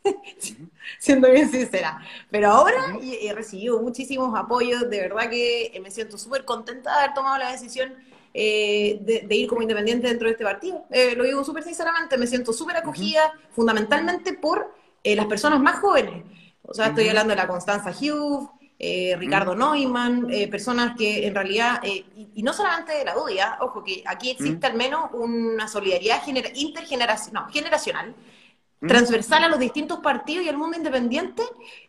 siendo 0.99 1.31
bien 1.31 1.51
sincera. 1.51 2.01
Pero 2.31 2.51
ahora 2.51 2.99
he, 3.03 3.33
recibido 3.33 3.81
muchísimos 3.81 4.39
apoyos, 4.39 4.89
de 4.89 5.01
verdad 5.01 5.29
que 5.29 5.79
me 5.83 5.91
siento 5.91 6.19
súper 6.19 6.45
contenta 6.45 6.93
de 6.93 6.99
haber 7.05 7.15
tomado 7.15 7.39
la 7.39 7.53
decisión 7.53 7.95
eh, 8.35 8.99
de, 9.01 9.35
ir 9.35 9.49
como 9.49 9.63
independiente 9.63 10.09
dentro 10.09 10.27
de 10.27 10.33
este 10.33 10.45
partido. 10.45 10.85
Eh, 10.91 11.15
lo 11.17 11.25
digo 11.25 11.45
súper 11.45 11.63
sinceramente, 11.63 12.19
me 12.19 12.27
siento 12.27 12.53
súper 12.53 12.77
acogida, 12.77 13.33
fundamentalmente 13.51 14.35
por 14.35 14.75
eh, 15.03 15.17
las 15.17 15.27
personas 15.27 15.61
más 15.61 15.79
jóvenes. 15.81 16.25
O 16.63 16.75
sea, 16.75 16.89
estoy 16.89 17.09
hablando 17.09 17.31
de 17.31 17.37
la 17.37 17.47
Constanza 17.47 17.91
Hughes, 17.91 18.49
eh, 18.79 19.17
Ricardo 19.19 19.55
Neumann, 19.55 20.27
eh, 20.31 20.49
personas 20.49 20.97
que 20.97 21.27
en 21.27 21.35
realidad, 21.35 21.83
y, 21.83 22.43
no 22.43 22.53
solamente 22.53 22.93
de 22.93 23.05
la 23.07 23.17
UDIA, 23.17 23.59
ojo, 23.61 23.83
que 23.83 24.03
aquí 24.05 24.31
existe 24.31 24.67
al 24.67 24.75
menos 24.75 25.11
una 25.15 25.67
solidaridad 25.67 26.21
intergeneracional, 26.55 27.51
generacional, 27.51 28.15
transversal 28.87 29.45
a 29.45 29.49
los 29.49 29.59
distintos 29.59 30.01
partidos 30.01 30.45
y 30.45 30.51
al 30.51 30.59
mundo 30.59 30.77
independiente, 30.77 31.43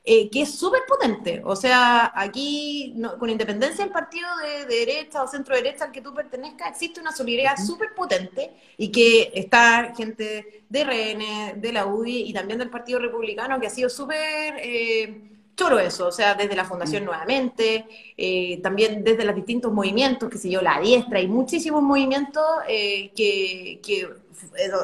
eh, 0.05 0.29
que 0.29 0.43
es 0.43 0.55
súper 0.55 0.83
potente. 0.87 1.41
O 1.43 1.57
sea, 1.57 2.13
aquí, 2.15 2.95
con 3.19 3.29
independencia 3.29 3.83
del 3.83 3.91
partido 3.91 4.29
de, 4.37 4.65
derecha 4.65 5.21
o 5.21 5.27
centro 5.27 5.55
derecha 5.55 5.83
al 5.83 5.91
que 5.91 6.01
tú 6.01 6.13
pertenezcas, 6.13 6.69
existe 6.71 7.01
una 7.01 7.11
solidaridad 7.11 7.57
súper 7.63 7.93
potente 7.93 8.51
y 8.77 8.89
que 8.89 9.31
está 9.35 9.93
gente 9.95 10.63
de 10.69 10.83
RN, 10.85 11.61
de 11.61 11.73
la 11.73 11.85
UDI 11.85 12.29
y 12.29 12.33
también 12.33 12.59
del 12.59 12.69
Partido 12.69 12.99
Republicano, 12.99 13.59
que 13.59 13.67
ha 13.67 13.71
sido 13.71 13.89
súper... 13.89 15.36
Eh, 15.57 15.63
choro 15.63 15.79
eso, 15.79 16.07
o 16.07 16.11
sea, 16.11 16.35
desde 16.35 16.55
la 16.55 16.65
Fundación 16.65 17.03
Nuevamente, 17.03 17.85
eh, 18.15 18.59
también 18.61 19.03
desde 19.03 19.25
los 19.25 19.35
distintos 19.35 19.73
movimientos, 19.73 20.29
que 20.29 20.37
sé 20.37 20.49
yo, 20.49 20.61
la 20.61 20.79
diestra, 20.79 21.19
hay 21.19 21.27
muchísimos 21.27 21.81
movimientos 21.81 22.43
que, 22.67 23.79
que 23.81 24.07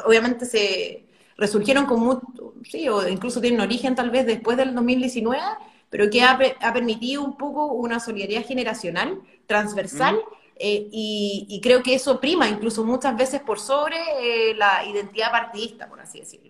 obviamente 0.04 0.46
se, 0.46 1.04
resurgieron 1.36 1.86
con 1.86 2.20
sí, 2.64 2.88
o 2.88 3.06
incluso 3.08 3.40
tienen 3.40 3.60
origen 3.60 3.94
tal 3.94 4.10
vez 4.10 4.26
después 4.26 4.56
del 4.56 4.74
2019, 4.74 5.40
pero 5.90 6.10
que 6.10 6.22
ha, 6.22 6.38
ha 6.60 6.72
permitido 6.72 7.22
un 7.22 7.36
poco 7.36 7.66
una 7.66 8.00
solidaridad 8.00 8.44
generacional, 8.44 9.20
transversal, 9.46 10.20
eh, 10.56 10.88
y, 10.92 11.60
creo 11.62 11.82
que 11.82 11.94
eso 11.94 12.20
prima 12.20 12.48
incluso 12.48 12.84
muchas 12.84 13.16
veces 13.16 13.40
por 13.40 13.58
sobre 13.58 13.96
eh, 14.20 14.54
la 14.54 14.84
identidad 14.84 15.32
partidista, 15.32 15.88
por 15.88 16.00
así 16.00 16.20
decirlo. 16.20 16.43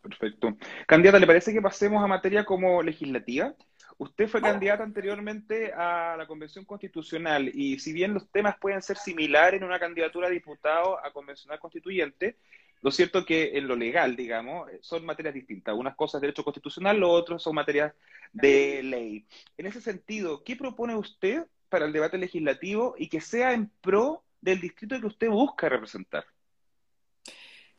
Perfecto. 0.00 0.56
Candidata, 0.86 1.18
¿le 1.18 1.26
parece 1.26 1.52
que 1.52 1.60
pasemos 1.60 2.02
a 2.02 2.06
materia 2.06 2.44
como 2.44 2.82
legislativa? 2.82 3.54
Usted 3.98 4.28
fue 4.28 4.40
candidata 4.40 4.82
anteriormente 4.82 5.74
a 5.74 6.16
la 6.16 6.26
Convención 6.26 6.64
Constitucional 6.64 7.50
y 7.52 7.78
si 7.78 7.92
bien 7.92 8.14
los 8.14 8.30
temas 8.30 8.56
pueden 8.58 8.80
ser 8.80 8.96
similares 8.96 9.60
en 9.60 9.66
una 9.66 9.78
candidatura 9.78 10.28
a 10.28 10.30
diputado 10.30 10.98
a 11.04 11.12
convencional 11.12 11.58
constituyente, 11.58 12.38
lo 12.80 12.90
cierto 12.90 13.26
que 13.26 13.58
en 13.58 13.68
lo 13.68 13.76
legal, 13.76 14.16
digamos, 14.16 14.70
son 14.80 15.04
materias 15.04 15.34
distintas. 15.34 15.74
Unas 15.74 15.96
cosas 15.96 16.20
de 16.20 16.28
derecho 16.28 16.44
constitucional, 16.44 16.98
lo 16.98 17.10
otro 17.10 17.38
son 17.38 17.54
materias 17.54 17.92
de 18.32 18.82
ley. 18.82 19.26
En 19.58 19.66
ese 19.66 19.82
sentido, 19.82 20.42
¿qué 20.44 20.56
propone 20.56 20.94
usted 20.94 21.44
para 21.68 21.84
el 21.84 21.92
debate 21.92 22.16
legislativo 22.16 22.94
y 22.96 23.08
que 23.08 23.20
sea 23.20 23.52
en 23.52 23.70
pro 23.82 24.24
del 24.40 24.62
distrito 24.62 24.98
que 24.98 25.06
usted 25.06 25.28
busca 25.28 25.68
representar? 25.68 26.24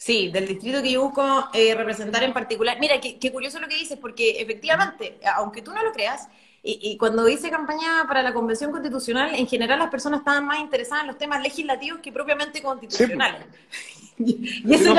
Sí, 0.01 0.31
del 0.31 0.47
distrito 0.47 0.81
que 0.81 0.93
yo 0.93 1.03
busco 1.03 1.47
eh, 1.53 1.75
representar 1.75 2.23
en 2.23 2.33
particular. 2.33 2.75
Mira, 2.79 2.99
qué, 2.99 3.31
curioso 3.31 3.59
lo 3.59 3.67
que 3.67 3.75
dices, 3.75 3.99
porque 3.99 4.41
efectivamente, 4.41 5.19
aunque 5.35 5.61
tú 5.61 5.71
no 5.71 5.83
lo 5.83 5.91
creas, 5.91 6.27
y, 6.63 6.97
cuando 6.97 7.29
hice 7.29 7.51
campaña 7.51 8.05
para 8.07 8.23
la 8.23 8.33
Convención 8.33 8.71
Constitucional, 8.71 9.35
en 9.35 9.45
general 9.45 9.77
las 9.77 9.91
personas 9.91 10.21
estaban 10.21 10.47
más 10.47 10.59
interesadas 10.59 11.03
en 11.03 11.07
los 11.09 11.19
temas 11.19 11.43
legislativos 11.43 11.99
que 11.99 12.11
propiamente 12.11 12.63
constitucionales. 12.63 13.45
y 14.17 14.73
eso 14.73 14.95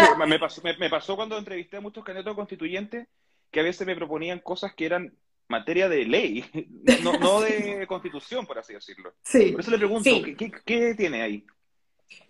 me, 0.78 0.88
pasó, 0.88 1.16
cuando 1.16 1.36
entrevisté 1.36 1.78
a 1.78 1.80
muchos 1.80 2.04
candidatos 2.04 2.36
constituyentes 2.36 3.08
que 3.50 3.58
a 3.58 3.64
veces 3.64 3.84
me 3.84 3.96
proponían 3.96 4.38
cosas 4.38 4.72
que 4.72 4.86
eran 4.86 5.12
materia 5.48 5.88
de 5.88 6.04
ley, 6.04 6.44
no, 7.20 7.40
de 7.40 7.86
constitución, 7.88 8.46
por 8.46 8.60
así 8.60 8.72
decirlo. 8.72 9.14
Sí. 9.24 9.50
Por 9.50 9.62
eso 9.62 9.70
le 9.72 9.78
pregunto, 9.78 10.10
¿qué, 10.64 10.94
tiene 10.94 11.22
ahí? 11.22 11.44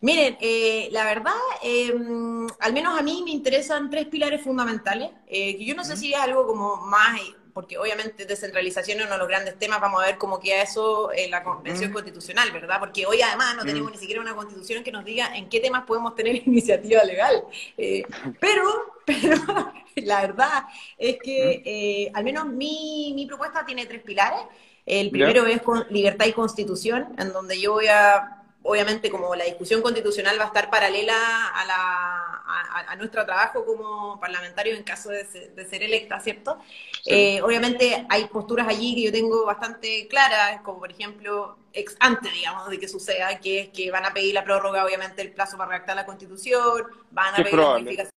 Miren, 0.02 0.36
eh, 0.40 0.88
la 0.90 1.04
verdad, 1.04 1.32
em, 1.62 2.48
al 2.58 2.72
menos 2.72 2.98
a 2.98 3.02
mí 3.02 3.22
me 3.24 3.30
interesan 3.30 3.88
tres 3.88 4.06
pilares 4.06 4.42
fundamentales, 4.42 5.10
eh, 5.28 5.56
que 5.56 5.64
yo 5.64 5.76
no 5.76 5.84
sé 5.84 5.96
si 5.96 6.12
es 6.12 6.18
algo 6.18 6.44
como 6.44 6.78
más, 6.78 7.20
porque 7.54 7.78
obviamente 7.78 8.26
descentralización 8.26 8.98
es 8.98 9.04
uno 9.04 9.14
de 9.14 9.20
los 9.20 9.28
grandes 9.28 9.56
temas, 9.60 9.80
vamos 9.80 10.02
a 10.02 10.06
ver 10.06 10.18
cómo 10.18 10.40
queda 10.40 10.60
eso 10.60 11.12
en 11.14 11.30
la 11.30 11.44
Convención 11.44 11.92
Constitucional, 11.92 12.50
¿verdad? 12.50 12.80
Porque 12.80 13.06
hoy 13.06 13.22
además 13.22 13.54
no 13.54 13.64
tenemos 13.64 13.92
ni 13.92 13.98
siquiera 13.98 14.20
una 14.20 14.34
constitución 14.34 14.82
que 14.82 14.90
nos 14.90 15.04
diga 15.04 15.36
en 15.36 15.48
qué 15.48 15.60
temas 15.60 15.84
podemos 15.84 16.16
tener 16.16 16.34
iniciativa 16.48 17.04
legal. 17.04 17.44
Eh, 17.78 18.02
pero, 18.40 18.64
pero 19.06 19.72
la 19.94 20.22
verdad 20.22 20.64
es 20.98 21.18
que 21.22 22.10
al 22.12 22.24
menos 22.24 22.46
mi, 22.46 23.12
mi 23.14 23.26
propuesta 23.26 23.64
tiene 23.64 23.86
tres 23.86 24.02
pilares. 24.02 24.40
El 24.84 25.10
primero 25.10 25.46
es 25.46 25.62
con 25.62 25.86
libertad 25.90 26.26
y 26.26 26.32
constitución, 26.32 27.14
en 27.18 27.32
donde 27.32 27.60
yo 27.60 27.74
voy 27.74 27.86
a 27.86 28.41
obviamente 28.62 29.10
como 29.10 29.34
la 29.34 29.44
discusión 29.44 29.82
constitucional 29.82 30.38
va 30.38 30.44
a 30.44 30.46
estar 30.48 30.70
paralela 30.70 31.48
a, 31.48 31.64
la, 31.64 32.88
a, 32.88 32.96
nuestro 32.96 33.24
trabajo 33.24 33.64
como 33.64 34.20
parlamentario 34.20 34.76
en 34.76 34.82
caso 34.82 35.10
de, 35.10 35.24
ser 35.24 35.82
electa, 35.82 36.20
¿cierto? 36.20 36.58
Eh, 37.06 37.40
obviamente 37.42 38.06
hay 38.08 38.26
posturas 38.26 38.68
allí 38.68 38.94
que 38.94 39.02
yo 39.02 39.12
tengo 39.12 39.44
bastante 39.44 40.06
claras, 40.08 40.60
como 40.62 40.78
por 40.78 40.90
ejemplo, 40.90 41.56
ex 41.72 41.96
antes, 42.00 42.32
digamos, 42.32 42.68
de 42.68 42.78
que 42.78 42.88
suceda, 42.88 43.38
que 43.38 43.60
es 43.60 43.68
que 43.68 43.90
van 43.90 44.04
a 44.04 44.12
pedir 44.12 44.34
la 44.34 44.44
prórroga, 44.44 44.84
obviamente, 44.84 45.22
el 45.22 45.32
plazo 45.32 45.56
para 45.56 45.70
redactar 45.70 45.96
la 45.96 46.06
constitución, 46.06 46.84
van 47.10 47.34
a 47.34 47.36
pedir 47.36 47.54
la 47.54 47.68
modificación 47.68 48.12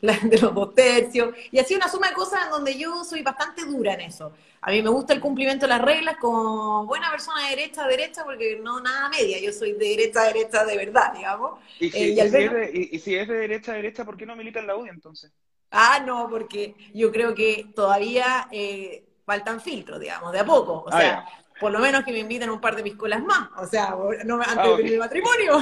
de 0.00 0.38
los 0.40 0.54
dos 0.54 0.74
tercios, 0.74 1.34
y 1.50 1.58
así 1.58 1.74
una 1.74 1.88
suma 1.88 2.08
de 2.08 2.14
cosas 2.14 2.44
en 2.44 2.50
donde 2.50 2.78
yo 2.78 3.04
soy 3.04 3.22
bastante 3.22 3.64
dura 3.64 3.94
en 3.94 4.02
eso. 4.02 4.32
A 4.60 4.70
mí 4.70 4.82
me 4.82 4.90
gusta 4.90 5.12
el 5.12 5.20
cumplimiento 5.20 5.66
de 5.66 5.70
las 5.70 5.82
reglas 5.82 6.16
como 6.20 6.84
buena 6.86 7.10
persona 7.10 7.44
de 7.44 7.56
derecha 7.56 7.84
a 7.84 7.88
derecha, 7.88 8.24
porque 8.24 8.58
no 8.60 8.80
nada 8.80 9.08
media, 9.08 9.40
yo 9.40 9.52
soy 9.52 9.72
de 9.72 9.88
derecha 9.90 10.22
a 10.22 10.26
derecha 10.26 10.64
de 10.64 10.76
verdad, 10.76 11.12
digamos. 11.14 11.60
¿Y 11.78 11.90
si, 11.90 11.98
eh, 11.98 12.22
es, 12.22 12.32
de, 12.32 13.26
derecha 13.26 13.72
a 13.72 13.76
derecha, 13.76 14.04
¿por 14.04 14.16
qué 14.16 14.26
no 14.26 14.36
milita 14.36 14.58
en 14.58 14.66
la 14.66 14.76
UDI 14.76 14.90
entonces? 14.90 15.32
Ah, 15.70 16.02
no, 16.04 16.28
porque 16.30 16.74
yo 16.94 17.12
creo 17.12 17.34
que 17.34 17.66
todavía 17.74 18.48
eh, 18.50 19.04
faltan 19.24 19.60
filtros, 19.60 20.00
digamos, 20.00 20.32
de 20.32 20.40
a 20.40 20.44
poco. 20.44 20.84
O 20.86 20.88
ah, 20.90 20.98
sea, 20.98 21.28
por 21.60 21.72
lo 21.72 21.78
menos 21.78 22.04
que 22.04 22.12
me 22.12 22.18
inviten 22.18 22.50
un 22.50 22.60
par 22.60 22.76
de 22.76 22.82
piscolas 22.82 23.22
más, 23.22 23.50
o 23.56 23.66
sea, 23.66 23.96
no, 24.24 24.36
antes 24.36 24.56
ah, 24.56 24.76
del 24.76 24.98
matrimonio. 24.98 25.58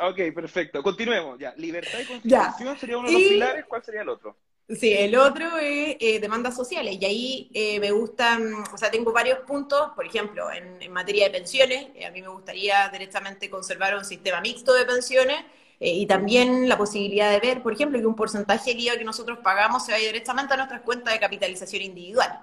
Ok, 0.00 0.34
perfecto. 0.34 0.82
Continuemos, 0.82 1.38
ya. 1.38 1.52
Libertad 1.56 1.98
y 2.00 2.04
constitución 2.04 2.78
sería 2.78 2.98
uno 2.98 3.08
de 3.08 3.14
los 3.14 3.22
pilares, 3.22 3.64
¿cuál 3.66 3.82
sería 3.82 4.02
el 4.02 4.08
otro? 4.08 4.36
Sí, 4.68 4.92
el 4.92 5.16
otro 5.16 5.56
es 5.56 5.96
eh, 5.98 6.20
demandas 6.20 6.54
sociales, 6.54 6.98
y 7.00 7.04
ahí 7.06 7.50
eh, 7.54 7.80
me 7.80 7.90
gustan, 7.90 8.52
o 8.70 8.76
sea, 8.76 8.90
tengo 8.90 9.12
varios 9.12 9.38
puntos, 9.40 9.92
por 9.96 10.04
ejemplo, 10.04 10.46
en, 10.52 10.92
materia 10.92 11.24
de 11.24 11.30
pensiones, 11.30 11.86
eh, 11.94 12.04
a 12.04 12.10
mí 12.10 12.20
me 12.20 12.28
gustaría 12.28 12.86
directamente 12.90 13.48
conservar 13.48 13.96
un 13.96 14.04
sistema 14.04 14.42
mixto 14.42 14.74
de 14.74 14.84
pensiones, 14.84 15.38
y 15.80 16.06
también 16.06 16.68
la 16.68 16.76
posibilidad 16.76 17.30
de 17.30 17.38
ver, 17.38 17.62
por 17.62 17.72
ejemplo, 17.72 17.98
que 17.98 18.06
un 18.06 18.16
porcentaje 18.16 18.70
del 18.70 18.80
IVA 18.80 18.98
que 18.98 19.04
nosotros 19.04 19.38
pagamos 19.42 19.86
se 19.86 19.92
vaya 19.92 20.08
directamente 20.08 20.52
a 20.52 20.56
nuestras 20.56 20.82
cuentas 20.82 21.14
de 21.14 21.20
capitalización 21.20 21.82
individual. 21.82 22.40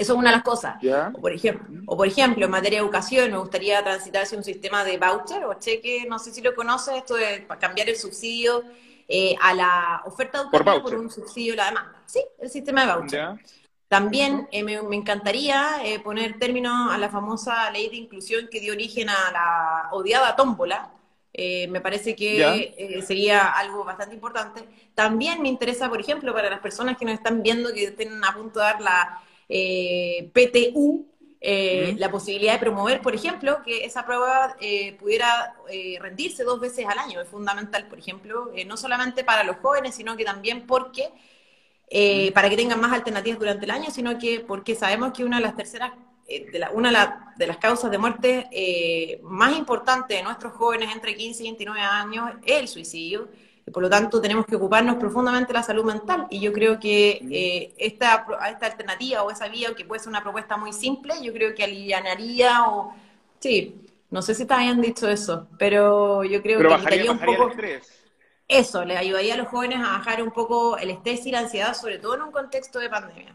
Eso 0.00 0.14
es 0.14 0.18
una 0.18 0.30
de 0.30 0.36
las 0.36 0.44
cosas. 0.44 0.76
O, 1.12 1.20
por 1.20 1.30
ejemplo, 1.30 1.82
o 1.84 1.94
por 1.94 2.06
ejemplo, 2.06 2.46
en 2.46 2.50
materia 2.50 2.78
de 2.78 2.84
educación, 2.84 3.30
me 3.30 3.36
gustaría 3.36 3.84
transitar 3.84 4.22
hacia 4.22 4.38
un 4.38 4.44
sistema 4.44 4.82
de 4.82 4.96
voucher 4.96 5.44
o 5.44 5.52
cheque, 5.54 6.06
no 6.08 6.18
sé 6.18 6.32
si 6.32 6.40
lo 6.40 6.54
conoces, 6.54 6.94
esto 6.94 7.16
de 7.16 7.46
cambiar 7.60 7.90
el 7.90 7.96
subsidio 7.96 8.64
eh, 9.06 9.36
a 9.38 9.52
la 9.52 10.02
oferta 10.06 10.38
educativa 10.38 10.82
por, 10.82 10.94
un 10.94 11.10
subsidio 11.10 11.52
a 11.52 11.56
la 11.56 11.64
demanda. 11.66 12.02
Sí, 12.06 12.24
el 12.38 12.48
sistema 12.48 12.86
de 12.86 12.94
voucher. 12.94 13.28
También 13.88 14.48
eh, 14.52 14.62
me, 14.62 14.96
encantaría 14.96 15.84
eh, 15.84 16.00
poner 16.00 16.38
término 16.38 16.90
a 16.90 16.96
la 16.96 17.10
famosa 17.10 17.70
ley 17.70 17.90
de 17.90 17.96
inclusión 17.96 18.48
que 18.50 18.58
dio 18.58 18.72
origen 18.72 19.10
a 19.10 19.30
la 19.32 19.88
odiada 19.92 20.34
tómbola. 20.34 20.92
me 21.36 21.80
parece 21.82 22.16
que 22.16 23.02
sería 23.06 23.50
algo 23.50 23.84
bastante 23.84 24.14
importante. 24.14 24.64
También 24.94 25.42
me 25.42 25.48
interesa, 25.50 25.90
por 25.90 26.00
ejemplo, 26.00 26.32
para 26.32 26.48
las 26.48 26.60
personas 26.60 26.96
que 26.96 27.04
nos 27.04 27.14
están 27.14 27.42
viendo 27.42 27.70
que 27.74 27.84
estén 27.84 28.24
a 28.24 28.32
punto 28.32 28.60
de 28.60 28.64
dar 28.64 28.80
la 28.80 29.24
eh, 29.52 30.30
PTU, 30.32 31.08
eh, 31.40 31.96
la 31.98 32.08
posibilidad 32.08 32.52
de 32.52 32.60
promover, 32.60 33.00
por 33.00 33.16
ejemplo, 33.16 33.62
que 33.64 33.84
esa 33.84 34.06
prueba 34.06 34.56
eh, 34.60 34.96
pudiera 35.00 35.56
rendirse 35.98 36.44
dos 36.44 36.60
veces 36.60 36.86
al 36.86 36.98
año. 36.98 37.20
Es 37.20 37.28
fundamental, 37.28 37.88
por 37.88 37.98
ejemplo, 37.98 38.52
no 38.66 38.76
solamente 38.76 39.24
para 39.24 39.42
los 39.42 39.56
jóvenes, 39.56 39.96
sino 39.96 40.16
que 40.16 40.24
también 40.24 40.66
porque, 40.66 41.10
para 42.32 42.48
que 42.48 42.56
tengan 42.56 42.80
más 42.80 42.92
alternativas 42.92 43.40
durante 43.40 43.64
el 43.64 43.70
año, 43.72 43.90
sino 43.90 44.18
que 44.18 44.40
porque 44.40 44.76
sabemos 44.76 45.12
que 45.12 45.24
una 45.24 45.38
de 45.38 45.42
las 45.42 45.56
terceras, 45.56 45.92
de 46.28 46.64
una 46.72 47.32
de 47.36 47.46
las 47.46 47.56
causas 47.56 47.90
de 47.90 47.98
muerte 47.98 49.20
más 49.22 49.56
importantes 49.56 50.16
de 50.16 50.22
nuestros 50.22 50.52
jóvenes 50.52 50.94
entre 50.94 51.16
15 51.16 51.42
y 51.42 51.46
29 51.46 51.80
años 51.80 52.30
es 52.44 52.60
el 52.60 52.68
suicidio 52.68 53.28
por 53.72 53.82
lo 53.82 53.90
tanto, 53.90 54.20
tenemos 54.20 54.46
que 54.46 54.56
ocuparnos 54.56 54.96
profundamente 54.96 55.48
de 55.48 55.58
la 55.58 55.62
salud 55.62 55.84
mental. 55.84 56.26
Y 56.30 56.40
yo 56.40 56.52
creo 56.52 56.78
que 56.78 57.20
eh, 57.30 57.74
esta, 57.78 58.26
esta 58.50 58.66
alternativa 58.66 59.22
o 59.22 59.30
esa 59.30 59.48
vía, 59.48 59.74
que 59.74 59.84
puede 59.84 60.00
ser 60.00 60.08
una 60.08 60.22
propuesta 60.22 60.56
muy 60.56 60.72
simple, 60.72 61.14
yo 61.22 61.32
creo 61.32 61.54
que 61.54 61.64
alivianaría 61.64 62.68
o... 62.68 62.94
Sí, 63.38 63.88
no 64.10 64.22
sé 64.22 64.34
si 64.34 64.44
te 64.44 64.54
habían 64.54 64.80
dicho 64.80 65.08
eso, 65.08 65.46
pero 65.58 66.24
yo 66.24 66.42
creo 66.42 66.58
que 66.58 66.66
bajaría, 66.66 67.12
un 67.12 67.18
poco... 67.18 67.50
Eso, 68.48 68.84
le 68.84 68.96
ayudaría 68.96 69.34
a 69.34 69.36
los 69.36 69.46
jóvenes 69.46 69.78
a 69.78 69.98
bajar 69.98 70.22
un 70.22 70.32
poco 70.32 70.76
el 70.76 70.90
estrés 70.90 71.24
y 71.26 71.30
la 71.30 71.38
ansiedad, 71.38 71.72
sobre 71.74 71.98
todo 71.98 72.16
en 72.16 72.22
un 72.22 72.32
contexto 72.32 72.80
de 72.80 72.90
pandemia. 72.90 73.32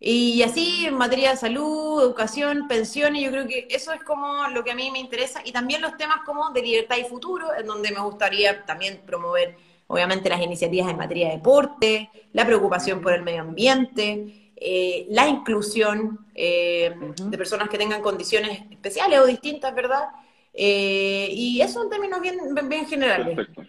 Y 0.00 0.42
así 0.42 0.86
en 0.86 0.94
materia 0.94 1.30
de 1.30 1.36
salud, 1.36 2.02
educación, 2.02 2.68
pensiones, 2.68 3.22
yo 3.22 3.30
creo 3.30 3.48
que 3.48 3.66
eso 3.70 3.92
es 3.92 4.02
como 4.04 4.46
lo 4.48 4.62
que 4.62 4.70
a 4.70 4.74
mí 4.74 4.90
me 4.92 5.00
interesa. 5.00 5.40
Y 5.44 5.50
también 5.50 5.82
los 5.82 5.96
temas 5.96 6.20
como 6.24 6.50
de 6.50 6.62
libertad 6.62 6.96
y 6.98 7.04
futuro, 7.04 7.48
en 7.58 7.66
donde 7.66 7.90
me 7.90 8.00
gustaría 8.00 8.64
también 8.64 9.00
promover, 9.04 9.56
obviamente, 9.88 10.28
las 10.28 10.40
iniciativas 10.40 10.88
en 10.90 10.98
materia 10.98 11.28
de 11.28 11.36
deporte, 11.36 12.10
la 12.32 12.46
preocupación 12.46 13.00
por 13.00 13.12
el 13.12 13.22
medio 13.22 13.40
ambiente, 13.40 14.52
eh, 14.54 15.06
la 15.10 15.26
inclusión 15.26 16.26
eh, 16.34 16.94
de 17.20 17.38
personas 17.38 17.68
que 17.68 17.78
tengan 17.78 18.00
condiciones 18.00 18.62
especiales 18.70 19.18
o 19.18 19.26
distintas, 19.26 19.74
¿verdad? 19.74 20.04
Eh, 20.52 21.28
y 21.32 21.60
eso 21.60 21.82
en 21.82 21.90
términos 21.90 22.20
bien, 22.20 22.38
bien 22.68 22.86
generales. 22.86 23.34
Perfecto. 23.34 23.62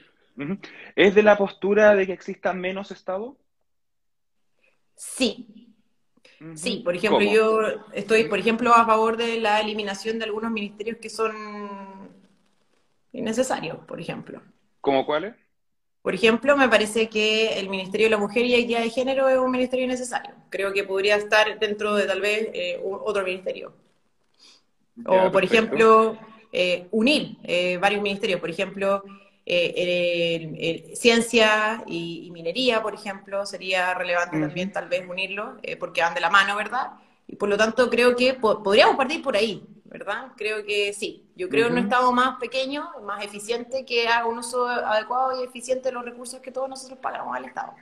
¿Es 0.96 1.16
de 1.16 1.24
la 1.24 1.38
postura 1.38 1.96
de 1.96 2.06
que 2.06 2.14
exista 2.14 2.54
menos 2.54 2.92
Estado? 2.92 3.36
Sí, 4.96 5.69
Sí, 6.56 6.82
por 6.86 6.96
ejemplo, 6.96 7.22
yo 7.22 7.60
estoy, 7.94 8.26
por 8.26 8.40
ejemplo, 8.40 8.74
a 8.74 8.86
favor 8.86 9.18
de 9.18 9.40
la 9.40 9.60
eliminación 9.60 10.20
de 10.20 10.26
algunos 10.26 10.52
ministerios 10.52 10.98
que 10.98 11.10
son 11.10 11.34
innecesarios, 13.12 13.78
por 13.86 14.00
ejemplo. 14.00 14.42
¿Cómo 14.80 15.06
cuáles? 15.06 15.36
Por 16.02 16.16
ejemplo, 16.16 16.56
me 16.56 16.70
parece 16.70 17.10
que 17.10 17.60
el 17.60 17.70
Ministerio 17.70 18.08
de 18.08 18.12
la 18.12 18.18
Mujer 18.18 18.46
y 18.46 18.56
Equidad 18.56 18.82
de 18.82 18.90
Género 18.90 19.28
es 19.28 19.38
un 19.38 19.52
ministerio 19.52 19.86
innecesario. 19.86 20.32
Creo 20.50 20.72
que 20.72 20.86
podría 20.86 21.18
estar 21.18 21.60
dentro 21.60 21.96
de 21.96 22.06
tal 22.06 22.22
vez 22.22 22.50
eh, 22.54 22.82
otro 22.84 23.24
ministerio. 23.24 23.74
o, 25.06 25.32
por 25.32 25.44
ejemplo, 25.44 26.18
eh, 26.54 26.88
unir 26.92 27.38
eh, 27.44 27.78
varios 27.78 28.02
ministerios. 28.02 28.40
Por 28.40 28.50
ejemplo, 28.50 29.04
eh, 29.50 30.92
ciencia 30.96 31.84
y, 31.88 32.30
minería, 32.32 32.82
por 32.82 32.94
ejemplo, 32.94 33.46
sería 33.46 33.94
relevante 33.96 34.40
también 34.40 34.72
tal 34.72 34.88
vez 34.88 35.08
unirlo, 35.10 35.58
eh, 35.64 35.76
porque 35.76 36.02
van 36.02 36.14
de 36.14 36.22
la 36.22 36.30
mano, 36.30 36.56
¿verdad? 36.56 36.92
Y 37.28 37.36
por 37.36 37.50
lo 37.50 37.58
tanto 37.58 37.90
creo 37.90 38.16
que 38.16 38.36
podríamos 38.36 38.96
partir 38.96 39.22
por 39.22 39.36
ahí. 39.36 39.64
¿verdad? 39.90 40.28
Creo 40.38 40.64
que 40.66 40.94
sí. 40.94 41.28
Yo 41.36 41.50
creo 41.50 41.68
en 41.68 41.74
un 41.74 41.80
Estado 41.80 42.12
más 42.12 42.38
pequeño, 42.40 42.88
más 43.04 43.26
eficiente, 43.26 43.86
que 43.86 44.08
haga 44.08 44.28
un 44.28 44.38
uso 44.38 44.68
adecuado 44.68 45.42
y 45.42 45.46
eficiente 45.46 45.90
de 45.90 45.94
los 45.94 46.06
recursos 46.06 46.40
que 46.42 46.52
todos 46.52 46.70
nosotros 46.70 47.00
pagamos 47.00 47.36
al 47.36 47.46
Estado. 47.46 47.74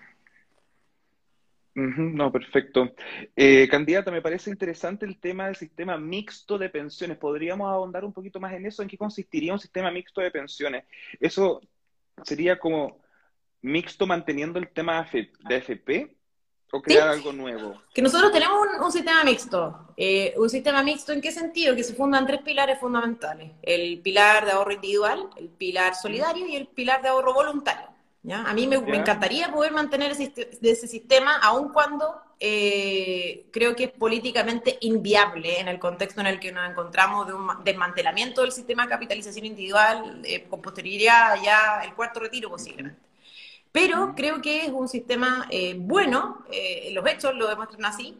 No, 1.77 2.31
perfecto. 2.31 2.89
Eh, 3.36 3.67
candidata, 3.69 4.10
me 4.10 4.24
parece 4.24 4.50
interesante 4.50 5.05
el 5.05 5.19
tema 5.19 5.46
del 5.46 5.55
sistema 5.55 5.96
mixto 5.96 6.57
de 6.57 6.72
pensiones. 6.72 7.19
¿Podríamos 7.19 7.69
ahondar 7.69 8.03
un 8.03 8.13
poquito 8.13 8.39
más 8.39 8.51
en 8.53 8.65
eso? 8.65 8.81
¿En 8.81 8.89
qué 8.89 8.98
consistiría 8.98 9.53
un 9.53 9.60
sistema 9.60 9.91
mixto 9.91 10.19
de 10.22 10.31
pensiones? 10.31 10.86
¿Eso 11.19 11.62
sería 12.24 12.57
como 12.57 13.00
mixto 13.62 14.07
manteniendo 14.07 14.57
el 14.57 14.69
tema 14.69 15.07
de 15.12 15.55
AFP 15.55 16.17
o 16.72 16.81
crear 16.81 17.10
algo 17.10 17.31
nuevo? 17.31 17.79
Que 17.93 18.01
nosotros 18.01 18.31
tenemos 18.31 18.57
un, 18.84 18.91
sistema 18.91 19.24
mixto. 19.24 19.93
Eh, 19.96 20.34
¿Un 20.36 20.50
sistema 20.50 20.81
mixto 20.81 21.12
en 21.12 21.22
qué 21.22 21.31
sentido? 21.31 21.75
Que 21.75 21.84
se 21.84 21.93
fundan 21.93 22.25
tres 22.25 22.41
pilares 22.41 22.79
fundamentales. 22.79 23.51
El 23.62 24.01
pilar 24.01 24.46
de 24.46 24.51
ahorro 24.53 24.72
individual, 24.72 25.29
el 25.36 25.50
pilar 25.50 25.93
solidario 25.93 26.48
y 26.48 26.55
el 26.55 26.65
pilar 26.69 27.03
de 27.03 27.10
ahorro 27.10 27.36
voluntario. 27.36 27.97
A 28.34 28.53
mí 28.53 28.67
me, 28.67 28.75
encantaría 28.75 29.51
poder 29.51 29.72
mantener 29.72 30.12
ese, 30.12 30.88
sistema, 30.88 31.38
aun 31.38 31.69
cuando 31.69 32.22
eh, 32.39 33.46
creo 33.51 33.75
que 33.75 33.86
es 33.86 33.91
políticamente 33.91 34.77
inviable 34.81 35.60
en 35.60 35.69
el 35.69 35.79
contexto 35.79 36.19
en 36.19 36.27
el 36.27 36.39
que 36.39 36.51
nos 36.51 36.69
encontramos 36.69 37.25
de 37.25 37.34
un 37.34 37.48
desmantelamiento 37.63 38.41
del 38.41 38.51
sistema 38.51 38.84
de 38.84 38.89
capitalización 38.89 39.46
individual, 39.46 40.22
eh, 40.25 40.43
con 40.50 40.62
posterioridad 40.62 41.41
ya 41.41 41.81
el 41.86 41.93
cuarto 41.93 42.19
retiro 42.19 42.50
posiblemente. 42.50 43.00
Pero 43.72 44.13
creo 44.15 44.41
que 44.41 44.65
es 44.65 44.69
un 44.72 44.89
sistema 44.89 45.48
eh, 45.50 45.75
bueno, 45.77 46.43
los 46.91 47.07
hechos 47.07 47.34
lo 47.36 47.48
demuestran 47.48 47.86
así, 47.86 48.17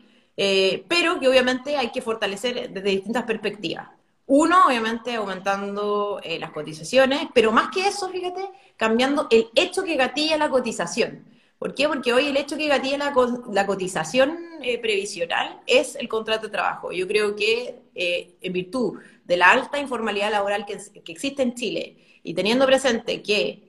pero 0.88 1.20
que 1.20 1.28
obviamente 1.28 1.76
hay 1.76 1.92
que 1.92 2.02
fortalecer 2.02 2.70
desde 2.70 2.90
distintas 2.90 3.24
perspectivas. 3.24 3.97
Uno, 4.28 4.68
obviamente, 4.68 5.16
aumentando 5.16 6.20
eh, 6.22 6.38
las 6.38 6.52
cotizaciones, 6.52 7.30
pero 7.34 7.54
más 7.54 7.70
que 7.70 7.88
eso, 7.88 8.10
fíjate, 8.10 8.42
cambiando 8.76 9.28
el 9.32 9.48
hecho 9.56 9.86
que 9.86 9.96
gatilla 9.96 10.38
la 10.38 10.50
cotización. 10.50 11.24
¿Por 11.58 11.74
qué? 11.74 11.88
Porque 11.88 12.12
hoy 12.12 12.28
el 12.28 12.36
hecho 12.36 12.58
que 12.58 12.68
gatilla 12.68 12.98
la, 12.98 13.66
cotización 13.66 14.38
eh, 14.62 14.80
previsional 14.80 15.62
es 15.66 15.96
el 15.96 16.10
contrato 16.10 16.48
de 16.48 16.52
trabajo. 16.52 16.92
Yo 16.92 17.08
creo 17.08 17.38
que 17.38 17.80
eh, 17.96 18.36
en 18.42 18.52
virtud 18.52 19.00
de 19.24 19.38
la 19.38 19.50
alta 19.52 19.80
informalidad 19.80 20.30
laboral 20.30 20.66
que, 20.66 20.78
existe 21.10 21.42
en 21.42 21.56
Chile 21.56 22.20
y 22.22 22.34
teniendo 22.34 22.66
presente 22.66 23.24
que 23.24 23.64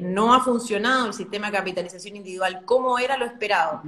no 0.00 0.32
ha 0.32 0.40
funcionado 0.42 1.08
el 1.08 1.12
sistema 1.12 1.48
de 1.50 1.58
capitalización 1.58 2.16
individual 2.16 2.64
como 2.64 2.98
era 2.98 3.18
lo 3.18 3.26
esperado, 3.26 3.82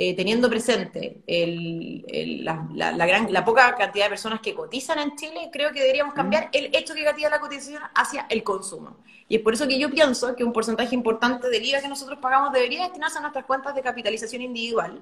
eh, 0.00 0.14
teniendo 0.14 0.48
presente 0.48 1.22
la, 1.26 3.04
gran, 3.04 3.32
la 3.32 3.44
poca 3.44 3.74
cantidad 3.74 4.04
de 4.04 4.10
personas 4.10 4.38
que 4.38 4.54
cotizan 4.54 5.00
en 5.00 5.16
Chile, 5.16 5.50
creo 5.52 5.72
que 5.72 5.80
deberíamos 5.80 6.14
cambiar 6.14 6.50
el 6.52 6.70
hecho 6.72 6.94
que 6.94 7.02
gatilla 7.02 7.28
la 7.30 7.40
cotización 7.40 7.82
hacia 7.96 8.26
el 8.30 8.44
consumo. 8.44 8.98
Y 9.28 9.34
es 9.34 9.42
por 9.42 9.54
eso 9.54 9.66
que 9.66 9.76
yo 9.76 9.90
pienso 9.90 10.36
que 10.36 10.44
un 10.44 10.52
porcentaje 10.52 10.94
importante 10.94 11.48
del 11.48 11.64
IVA 11.64 11.80
que 11.80 11.88
nosotros 11.88 12.20
pagamos 12.20 12.52
debería 12.52 12.84
destinarse 12.84 13.18
a 13.18 13.22
nuestras 13.22 13.44
cuentas 13.44 13.74
de 13.74 13.82
capitalización 13.82 14.42
individual. 14.42 15.00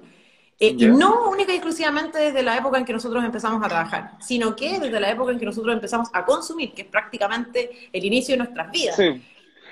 Eh, 0.59 0.75
y 0.75 0.87
no 0.87 1.29
única 1.29 1.51
y 1.51 1.57
exclusivamente 1.57 2.17
desde 2.17 2.41
la 2.41 2.57
época 2.57 2.79
en 2.79 2.85
que 2.85 2.93
nosotros 2.93 3.23
empezamos 3.23 3.63
a 3.63 3.67
trabajar, 3.67 4.13
sino 4.19 4.55
que 4.55 4.79
desde 4.79 4.99
la 4.99 5.11
época 5.11 5.31
en 5.31 5.37
que 5.37 5.45
nosotros 5.45 5.75
empezamos 5.75 6.09
a 6.11 6.25
consumir, 6.25 6.73
que 6.73 6.81
es 6.81 6.87
prácticamente 6.87 7.89
el 7.93 8.03
inicio 8.03 8.33
de 8.33 8.39
nuestras 8.39 8.71
vidas. 8.71 8.95
Sí. 8.95 9.21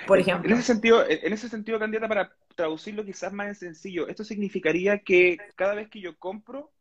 Por 0.08 0.20
ejemplo. 0.20 0.50
En 0.50 0.58
ese 0.58 0.68
sentido, 0.68 1.06
en 1.08 1.34
ese 1.34 1.50
sentido, 1.50 1.80
candidata, 1.80 2.08
para 2.08 2.36
traducirlo 2.56 3.06
quizás 3.06 3.34
más 3.34 3.48
en 3.48 3.56
sencillo, 3.56 4.08
esto 4.08 4.24
significaría 4.24 5.00
que 5.00 5.38
cada 5.56 5.76
vez 5.76 5.90
que 5.90 6.02
yo 6.02 6.18
compro, 6.18 6.72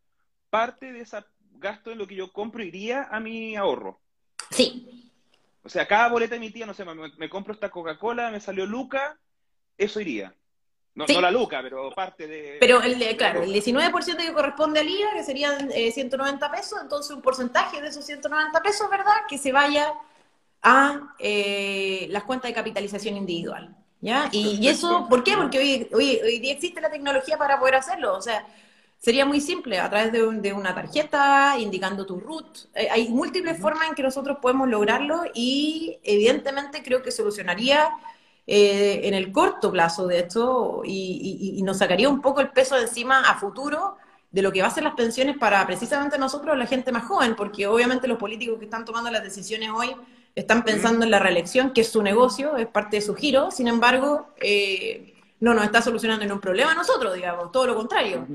parte 0.50 0.92
de 0.92 1.00
ese 1.00 1.18
gasto 1.52 1.90
de 1.90 1.96
lo 1.96 2.06
que 2.06 2.14
yo 2.14 2.32
compro 2.32 2.62
iría 2.62 3.08
a 3.10 3.20
mi 3.20 3.56
ahorro. 3.56 4.00
Sí. 4.50 5.12
O 5.62 5.68
sea, 5.68 5.86
cada 5.86 6.08
boleta 6.08 6.36
emitida, 6.36 6.66
no 6.66 6.74
sé, 6.74 6.84
me, 6.84 7.28
compro 7.28 7.54
esta 7.54 7.70
Coca-Cola, 7.70 8.30
me 8.30 8.40
salió 8.40 8.66
Luca, 8.66 9.18
eso 9.78 10.00
iría. 10.00 10.34
No, 10.94 11.06
la 11.06 11.30
Luca, 11.30 11.60
pero 11.60 11.90
parte 11.90 12.28
de... 12.28 12.58
Pero, 12.60 12.80
el, 12.80 13.16
claro, 13.16 13.42
el 13.42 13.52
19% 13.52 14.16
que 14.16 14.32
corresponde 14.32 14.78
al 14.78 14.88
IVA, 14.88 15.10
que 15.14 15.24
serían 15.24 15.70
190 15.70 16.46
eh, 16.46 16.50
pesos, 16.50 16.78
entonces 16.80 17.16
un 17.16 17.22
porcentaje 17.22 17.80
de 17.80 17.88
esos 17.88 18.04
190 18.04 18.62
pesos, 18.62 18.88
¿verdad? 18.88 19.14
Que 19.28 19.38
se 19.38 19.50
vaya 19.50 19.92
a 20.64 21.14
eh, 21.18 22.08
las 22.10 22.24
cuentas 22.24 22.48
de 22.48 22.54
capitalización 22.54 23.16
individual. 23.16 23.76
¿Ya? 24.00 24.28
Y, 24.32 24.66
eso, 24.68 25.06
¿por 25.08 25.24
qué? 25.24 25.34
Porque 25.34 25.58
hoy, 25.58 25.88
hoy, 26.22 26.38
día 26.38 26.52
existe 26.52 26.78
la 26.80 26.90
tecnología 26.90 27.38
para 27.38 27.58
poder 27.58 27.76
hacerlo. 27.76 28.14
O 28.14 28.20
sea, 28.20 28.46
sería 28.98 29.24
muy 29.24 29.40
simple, 29.40 29.78
a 29.78 29.88
través 29.88 30.12
de, 30.12 30.52
una 30.52 30.74
tarjeta, 30.74 31.56
indicando 31.58 32.04
tu 32.04 32.20
root. 32.20 32.66
Eh, 32.74 32.88
hay 32.90 33.08
múltiples 33.08 33.58
formas 33.58 33.88
en 33.88 33.94
que 33.94 34.02
nosotros 34.02 34.38
podemos 34.42 34.68
lograrlo 34.68 35.22
y 35.32 35.98
evidentemente 36.02 36.82
creo 36.82 37.02
que 37.02 37.10
solucionaría 37.12 37.90
eh, 38.46 39.00
en 39.04 39.14
el 39.14 39.32
corto 39.32 39.72
plazo 39.72 40.06
de 40.06 40.18
esto 40.20 40.82
y, 40.84 41.60
nos 41.62 41.78
sacaría 41.78 42.08
un 42.10 42.20
poco 42.20 42.42
el 42.42 42.50
peso 42.50 42.76
de 42.76 42.82
encima 42.82 43.20
a 43.20 43.38
futuro 43.38 43.96
de 44.30 44.42
lo 44.42 44.52
que 44.52 44.60
va 44.60 44.68
a 44.68 44.70
ser 44.70 44.84
las 44.84 44.94
pensiones 44.94 45.38
para 45.38 45.66
precisamente 45.66 46.18
nosotros, 46.18 46.58
la 46.58 46.66
gente 46.66 46.92
más 46.92 47.04
joven, 47.04 47.36
porque 47.36 47.66
obviamente 47.66 48.06
los 48.06 48.18
políticos 48.18 48.58
que 48.58 48.66
están 48.66 48.84
tomando 48.84 49.10
las 49.10 49.22
decisiones 49.22 49.70
hoy 49.70 49.94
están 50.34 50.64
pensando 50.64 51.04
en 51.04 51.10
la 51.10 51.18
reelección, 51.18 51.72
que 51.72 51.82
es 51.82 51.88
su 51.88 52.02
negocio, 52.02 52.56
es 52.56 52.66
parte 52.66 52.96
de 52.96 53.02
su 53.02 53.14
giro, 53.14 53.50
sin 53.50 53.68
embargo, 53.68 54.28
eh, 54.40 55.14
no 55.40 55.54
nos 55.54 55.64
está 55.64 55.80
solucionando 55.80 56.24
ningún 56.24 56.40
problema 56.40 56.72
a 56.72 56.74
nosotros, 56.74 57.14
digamos, 57.14 57.52
todo 57.52 57.66
lo 57.66 57.74
contrario. 57.76 58.26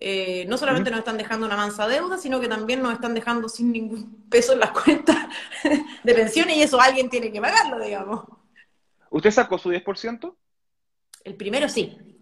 Eh, 0.00 0.44
no 0.46 0.56
solamente 0.58 0.90
nos 0.90 1.00
están 1.00 1.18
dejando 1.18 1.46
una 1.46 1.56
mansa 1.56 1.88
deuda, 1.88 2.18
sino 2.18 2.40
que 2.40 2.48
también 2.48 2.82
nos 2.82 2.92
están 2.92 3.14
dejando 3.14 3.48
sin 3.48 3.72
ningún 3.72 4.26
peso 4.28 4.52
en 4.52 4.60
las 4.60 4.70
cuentas 4.84 5.16
de 6.02 6.14
pensiones 6.14 6.56
y 6.56 6.62
eso 6.62 6.80
alguien 6.80 7.08
tiene 7.10 7.32
que 7.32 7.40
pagarlo, 7.40 7.80
digamos. 7.80 8.24
¿Usted 9.10 9.30
sacó 9.30 9.58
su 9.58 9.70
10%? 9.70 10.34
El 11.24 11.34
primero 11.34 11.68
sí. 11.68 12.17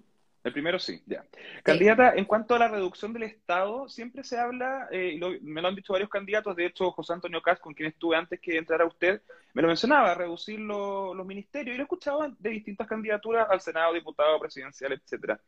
El 0.47 0.53
primero 0.53 0.79
sí, 0.79 1.03
ya. 1.07 1.25
Candidata, 1.65 2.15
en 2.15 2.25
cuanto 2.25 2.55
a 2.55 2.61
la 2.61 2.69
reducción 2.69 3.13
del 3.13 3.25
Estado, 3.25 3.89
siempre 3.89 4.23
se 4.23 4.39
habla, 4.39 4.87
eh, 4.93 5.19
me 5.43 5.61
lo 5.61 5.67
han 5.67 5.75
dicho 5.75 5.93
varios 5.93 6.09
candidatos, 6.09 6.55
de 6.55 6.67
hecho 6.67 6.93
José 6.93 7.15
Antonio 7.15 7.43
Cas, 7.43 7.59
con 7.59 7.75
quien 7.75 7.89
estuve 7.89 8.15
antes 8.15 8.39
que 8.39 8.57
entrara 8.57 8.87
usted, 8.87 9.23
me 9.55 9.63
lo 9.63 9.67
mencionaba, 9.67 10.15
reducir 10.15 10.61
los 10.61 11.27
ministerios, 11.27 11.75
y 11.75 11.79
lo 11.79 11.83
escuchaba 11.83 12.33
de 12.39 12.51
distintas 12.51 12.87
candidaturas 12.87 13.49
al 13.51 13.61
Senado, 13.61 13.93
diputado, 13.93 14.39
presidencial, 14.39 14.93
etcétera. 14.93 15.41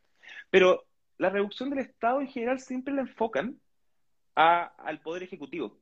Pero 0.49 0.83
la 1.17 1.29
reducción 1.29 1.69
del 1.69 1.79
Estado 1.79 2.19
en 2.19 2.27
general 2.27 2.59
siempre 2.59 2.93
la 2.93 3.03
enfocan 3.03 3.57
al 4.35 4.99
Poder 4.99 5.23
Ejecutivo. 5.23 5.77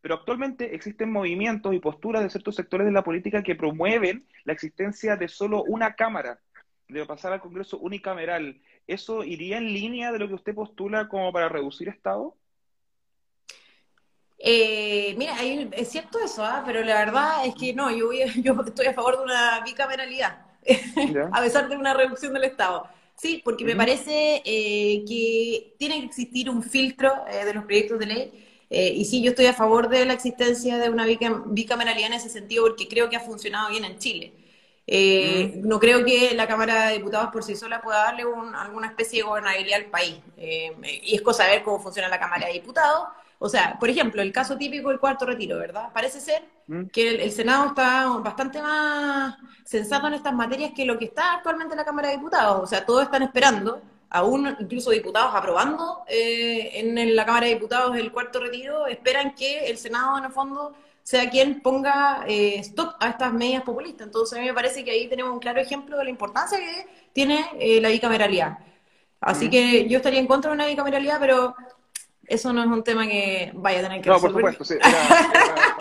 Pero 0.00 0.16
actualmente 0.16 0.74
existen 0.74 1.12
movimientos 1.12 1.72
y 1.74 1.78
posturas 1.78 2.24
de 2.24 2.30
ciertos 2.30 2.56
sectores 2.56 2.88
de 2.88 2.92
la 2.92 3.04
política 3.04 3.40
que 3.44 3.54
promueven 3.54 4.26
la 4.42 4.52
existencia 4.52 5.14
de 5.14 5.28
solo 5.28 5.62
una 5.62 5.94
Cámara 5.94 6.40
de 6.88 7.04
pasar 7.04 7.32
al 7.32 7.40
Congreso 7.40 7.78
unicameral, 7.78 8.60
¿eso 8.86 9.22
iría 9.22 9.58
en 9.58 9.72
línea 9.72 10.10
de 10.10 10.18
lo 10.18 10.28
que 10.28 10.34
usted 10.34 10.54
postula 10.54 11.08
como 11.08 11.32
para 11.32 11.48
reducir 11.48 11.88
Estado? 11.88 12.34
Eh, 14.38 15.14
mira, 15.18 15.36
es 15.42 15.88
cierto 15.88 16.18
eso, 16.24 16.44
¿ah? 16.44 16.62
pero 16.64 16.82
la 16.82 16.94
verdad 17.04 17.44
es 17.44 17.54
que 17.54 17.74
no, 17.74 17.90
yo, 17.90 18.10
yo 18.36 18.56
estoy 18.66 18.86
a 18.86 18.94
favor 18.94 19.18
de 19.18 19.24
una 19.24 19.60
bicameralidad, 19.60 20.46
a 21.32 21.40
pesar 21.42 21.68
de 21.68 21.76
una 21.76 21.92
reducción 21.94 22.32
del 22.32 22.44
Estado. 22.44 22.88
Sí, 23.16 23.42
porque 23.44 23.64
me 23.64 23.74
parece 23.74 24.42
eh, 24.44 25.04
que 25.04 25.74
tiene 25.76 25.98
que 25.98 26.06
existir 26.06 26.48
un 26.48 26.62
filtro 26.62 27.12
eh, 27.28 27.44
de 27.44 27.52
los 27.52 27.64
proyectos 27.64 27.98
de 27.98 28.06
ley. 28.06 28.44
y 28.70 29.04
sí, 29.06 29.20
yo 29.22 29.30
estoy 29.30 29.46
a 29.46 29.54
favor 29.54 29.88
de 29.88 30.06
la 30.06 30.12
existencia 30.12 30.78
de 30.78 30.88
una 30.88 31.04
bicameralidad 31.04 32.06
en 32.06 32.12
ese 32.12 32.28
sentido 32.28 32.62
porque 32.64 32.86
creo 32.86 33.10
que 33.10 33.16
ha 33.16 33.20
funcionado 33.20 33.70
bien 33.70 33.84
en 33.84 33.98
Chile. 33.98 34.32
Eh, 34.90 35.60
no 35.64 35.78
creo 35.78 36.02
que 36.02 36.34
la 36.34 36.48
Cámara 36.48 36.86
de 36.86 36.94
Diputados 36.94 37.28
por 37.30 37.44
sí 37.44 37.54
sola 37.54 37.82
pueda 37.82 38.04
darle 38.04 38.24
alguna 38.56 38.86
especie 38.86 39.18
de 39.18 39.28
gobernabilidad 39.28 39.80
al 39.80 39.90
país. 39.90 40.16
Eh, 40.38 40.74
y 41.02 41.14
es 41.14 41.20
cosa 41.20 41.44
de 41.44 41.50
ver 41.50 41.62
cómo 41.62 41.78
funciona 41.78 42.08
la 42.08 42.18
Cámara 42.18 42.46
de 42.46 42.54
Diputados. 42.54 43.08
O 43.38 43.50
sea, 43.50 43.78
por 43.78 43.90
ejemplo, 43.90 44.22
el 44.22 44.32
caso 44.32 44.56
típico 44.56 44.88
del 44.88 44.98
cuarto 44.98 45.26
retiro, 45.26 45.58
¿verdad? 45.58 45.90
Parece 45.92 46.20
ser 46.22 46.42
mm. 46.68 46.86
que 46.86 47.22
el, 47.22 47.30
Senado 47.32 47.66
está 47.66 48.08
bastante 48.16 48.62
más 48.62 49.36
sensato 49.62 50.06
en 50.06 50.14
estas 50.14 50.32
materias 50.32 50.72
que 50.74 50.86
lo 50.86 50.98
que 50.98 51.04
está 51.04 51.34
actualmente 51.34 51.74
en 51.74 51.78
la 51.78 51.84
Cámara 51.84 52.08
de 52.08 52.16
Diputados. 52.16 52.62
O 52.62 52.66
sea, 52.66 52.86
todos 52.86 53.02
están 53.02 53.22
esperando, 53.22 53.82
aún 54.08 54.56
incluso 54.58 54.90
diputados 54.90 55.34
aprobando 55.34 56.04
eh, 56.08 56.80
en 56.80 57.14
la 57.14 57.26
Cámara 57.26 57.46
de 57.46 57.54
Diputados 57.56 57.94
el 57.94 58.10
cuarto 58.10 58.40
retiro, 58.40 58.86
esperan 58.86 59.34
que 59.34 59.66
el 59.68 59.76
Senado, 59.76 60.16
en 60.16 60.24
el 60.24 60.32
fondo, 60.32 60.72
sea 61.08 61.30
quien 61.30 61.62
ponga 61.62 62.22
eh, 62.28 62.58
stop 62.58 62.96
a 63.00 63.08
estas 63.08 63.32
medidas 63.32 63.62
populistas. 63.62 64.08
Entonces, 64.08 64.38
a 64.38 64.42
mí 64.42 64.46
me 64.46 64.52
parece 64.52 64.84
que 64.84 64.90
ahí 64.90 65.08
tenemos 65.08 65.32
un 65.32 65.38
claro 65.38 65.58
ejemplo 65.58 65.96
de 65.96 66.04
la 66.04 66.10
importancia 66.10 66.58
que 66.58 66.86
tiene 67.14 67.46
eh, 67.58 67.80
la 67.80 67.88
bicameralidad. 67.88 68.58
Así 69.18 69.48
que 69.48 69.88
yo 69.88 69.96
estaría 69.96 70.20
en 70.20 70.26
contra 70.26 70.50
de 70.50 70.56
una 70.56 70.66
bicameralidad, 70.66 71.18
pero 71.18 71.56
eso 72.26 72.52
no 72.52 72.62
es 72.62 72.68
un 72.68 72.84
tema 72.84 73.08
que 73.08 73.52
vaya 73.54 73.78
a 73.78 73.82
tener 73.84 74.02
que 74.02 74.10
No, 74.10 74.20
por 74.20 74.32
supuesto, 74.32 74.64
sí. 74.66 74.74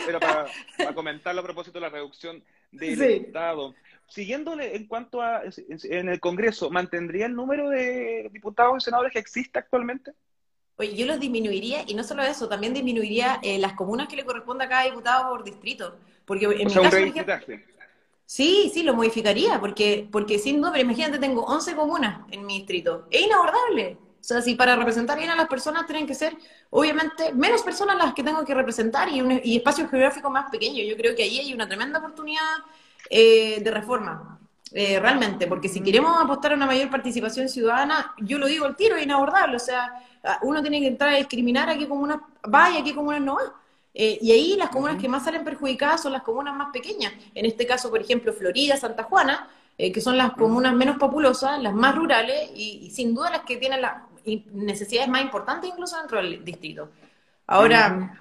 Era, 0.07 0.19
para, 0.77 0.95
comentarlo 0.95 1.41
a 1.41 1.43
propósito 1.43 1.77
de 1.77 1.81
la 1.81 1.89
reducción 1.89 2.41
del 2.71 3.01
Estado. 3.01 3.75
Siguiéndole 4.07 4.77
en 4.77 4.87
cuanto 4.87 5.21
a 5.21 5.41
en 5.43 6.07
el 6.07 6.21
Congreso, 6.21 6.69
¿mantendría 6.69 7.25
el 7.25 7.35
número 7.35 7.67
de 7.67 8.29
diputados 8.31 8.77
y 8.77 8.85
senadores 8.85 9.11
que 9.11 9.19
existe 9.19 9.59
actualmente? 9.59 10.13
Oye, 10.79 10.95
yo 10.95 11.05
los 11.07 11.19
disminuiría, 11.19 11.83
y 11.87 11.95
no 11.95 12.03
solo 12.03 12.21
eso, 12.23 12.47
también 12.47 12.73
disminuiría 12.73 13.39
eh, 13.41 13.57
las 13.57 13.73
comunas 13.73 14.07
que 14.07 14.15
le 14.15 14.25
corresponde 14.25 14.65
a 14.65 14.69
cada 14.69 14.83
diputado 14.83 15.29
por 15.29 15.43
distrito. 15.43 15.97
Porque 16.25 16.45
en 16.45 16.67
o 16.67 16.69
mi 16.69 16.73
caso, 16.73 16.97
ejemplo, 16.97 17.35
sí, 18.25 18.69
sí, 18.71 18.83
lo 18.83 18.93
modificaría, 18.93 19.59
porque, 19.59 20.07
porque 20.11 20.37
sin 20.37 20.57
duda, 20.57 20.73
pero 20.73 20.83
imagínate, 20.83 21.17
tengo 21.17 21.43
11 21.45 21.75
comunas 21.75 22.19
en 22.31 22.45
mi 22.45 22.57
distrito. 22.57 23.07
Es 23.09 23.21
inabordable. 23.21 23.97
O 24.19 24.23
sea, 24.27 24.41
si 24.41 24.55
para 24.55 24.75
representar 24.75 25.17
bien 25.17 25.29
a 25.29 25.35
las 25.35 25.47
personas 25.47 25.87
tienen 25.87 26.05
que 26.05 26.13
ser, 26.13 26.35
obviamente, 26.69 27.33
menos 27.33 27.63
personas 27.63 27.97
las 27.97 28.13
que 28.13 28.23
tengo 28.23 28.43
que 28.43 28.53
representar 28.53 29.09
y, 29.09 29.21
un, 29.21 29.39
y 29.43 29.57
espacio 29.57 29.87
geográfico 29.87 30.29
más 30.29 30.51
pequeño. 30.51 30.83
Yo 30.83 30.97
creo 30.97 31.15
que 31.15 31.23
ahí 31.23 31.39
hay 31.39 31.53
una 31.53 31.67
tremenda 31.67 31.99
oportunidad 31.99 32.41
eh, 33.09 33.61
de 33.61 33.71
reforma. 33.71 34.37
Eh, 34.73 34.99
realmente, 34.99 35.47
porque 35.47 35.69
si 35.69 35.82
queremos 35.82 36.21
apostar 36.21 36.51
a 36.51 36.56
una 36.56 36.65
mayor 36.65 36.89
participación 36.89 37.47
ciudadana, 37.47 38.13
yo 38.17 38.38
lo 38.38 38.47
digo 38.47 38.65
el 38.65 38.75
tiro, 38.75 38.97
es 38.97 39.03
inabordable, 39.03 39.56
o 39.56 39.60
sea, 39.60 40.03
uno 40.41 40.62
tiene 40.62 40.82
que 40.82 40.88
entrar 40.88 41.13
a 41.13 41.17
discriminar 41.17 41.69
a 41.69 41.77
qué 41.77 41.88
comunas 41.88 42.17
va 42.53 42.69
y 42.71 42.77
a 42.77 42.84
qué 42.84 42.93
comunas 42.93 43.21
no 43.21 43.36
va. 43.36 43.53
Eh, 43.93 44.19
y 44.21 44.32
ahí 44.32 44.56
las 44.58 44.69
comunas 44.69 45.01
que 45.01 45.08
más 45.08 45.23
salen 45.23 45.43
perjudicadas 45.43 46.03
son 46.03 46.12
las 46.12 46.21
comunas 46.21 46.53
más 46.53 46.69
pequeñas. 46.71 47.13
En 47.34 47.45
este 47.45 47.65
caso, 47.65 47.89
por 47.89 48.01
ejemplo, 48.01 48.34
Florida, 48.34 48.75
Santa 48.77 49.03
Juana, 49.03 49.47
eh, 49.77 49.91
que 49.91 50.01
son 50.01 50.17
las 50.17 50.34
comunas 50.34 50.73
menos 50.73 50.97
populosas, 50.97 51.62
las 51.62 51.73
más 51.73 51.95
rurales 51.95 52.51
y, 52.53 52.82
y 52.84 52.89
sin 52.91 53.15
duda 53.15 53.30
las 53.30 53.41
que 53.41 53.58
tienen 53.58 53.82
las 53.82 54.03
necesidades 54.51 55.10
más 55.10 55.21
importantes 55.21 55.69
incluso 55.69 55.97
dentro 55.97 56.17
del 56.17 56.43
distrito. 56.43 56.89
Ahora, 57.47 58.19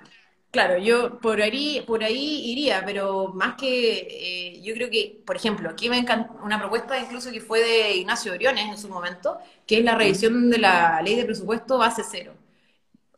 Claro, 0.57 0.79
yo 0.79 1.19
por 1.21 1.43
ahí, 1.43 1.83
por 1.87 2.03
ahí 2.03 2.51
iría, 2.51 2.83
pero 2.85 3.29
más 3.35 3.57
que, 3.57 4.55
eh, 4.57 4.63
yo 4.63 4.73
creo 4.75 4.89
que, 4.89 5.21
por 5.27 5.37
ejemplo, 5.37 5.69
aquí 5.69 5.91
me 5.91 5.99
encanta 5.99 6.33
una 6.43 6.59
propuesta 6.59 6.99
incluso 6.99 7.31
que 7.31 7.43
fue 7.43 7.61
de 7.61 7.97
Ignacio 7.97 8.33
Oriones 8.33 8.65
en 8.67 8.79
su 8.79 8.89
momento, 8.89 9.39
que 9.67 9.79
es 9.79 9.85
la 9.85 9.95
revisión 9.97 10.49
de 10.51 10.59
la 10.59 11.03
ley 11.03 11.15
de 11.17 11.27
presupuesto 11.27 11.77
base 11.77 12.03
cero. 12.11 12.33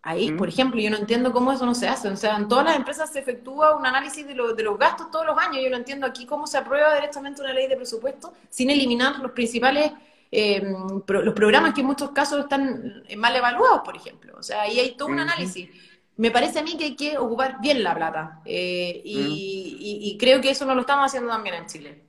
Ahí, 0.03 0.33
por 0.33 0.49
ejemplo, 0.49 0.81
yo 0.81 0.91
no 0.91 0.99
entiendo 0.99 1.33
cómo 1.33 1.53
eso 1.53 1.67
no 1.67 1.75
se 1.75 1.89
hace. 1.89 2.09
O 2.09 2.17
sea, 2.17 2.37
en 2.37 2.49
todas 2.49 2.65
las 2.65 2.77
empresas 2.77 3.13
se 3.13 3.21
efectúa 3.21 3.77
un 3.77 3.87
análisis 3.87 4.27
de, 4.27 4.35
lo- 4.35 4.55
de 4.55 4.63
los 4.65 4.79
gastos 4.79 5.11
todos 5.11 5.27
los 5.27 5.39
años. 5.39 5.63
Yo 5.63 5.71
no 5.71 5.77
entiendo 5.77 6.07
aquí 6.07 6.27
cómo 6.27 6.47
se 6.47 6.59
aprueba 6.59 6.95
directamente 6.95 7.43
una 7.43 7.53
ley 7.55 7.69
de 7.69 7.77
presupuesto 7.77 8.35
sin 8.51 8.71
eliminar 8.71 9.19
los 9.21 9.33
principales, 9.33 9.93
eh, 10.33 10.63
pro- 11.07 11.23
los 11.23 11.35
programas 11.35 11.75
que 11.75 11.81
en 11.83 11.87
muchos 11.89 12.11
casos 12.11 12.41
están 12.41 13.05
mal 13.17 13.35
evaluados, 13.37 13.83
por 13.85 13.97
ejemplo. 13.97 14.35
O 14.39 14.43
sea, 14.43 14.63
ahí 14.63 14.79
hay 14.81 14.93
todo 14.97 15.09
un 15.09 15.21
análisis. 15.21 15.69
Me 16.19 16.31
parece 16.31 16.59
a 16.59 16.63
mí 16.63 16.77
que 16.77 16.85
hay 16.85 16.97
que 16.97 17.17
ocupar 17.17 17.61
bien 17.61 17.83
la 17.83 17.95
plata. 17.95 18.41
eh, 18.45 19.01
y, 19.05 19.79
y- 19.81 20.11
y 20.11 20.19
creo 20.19 20.41
que 20.41 20.51
eso 20.51 20.67
no 20.67 20.75
lo 20.75 20.83
estamos 20.83 21.07
haciendo 21.07 21.31
también 21.31 21.55
en 21.57 21.67
Chile. 21.67 22.03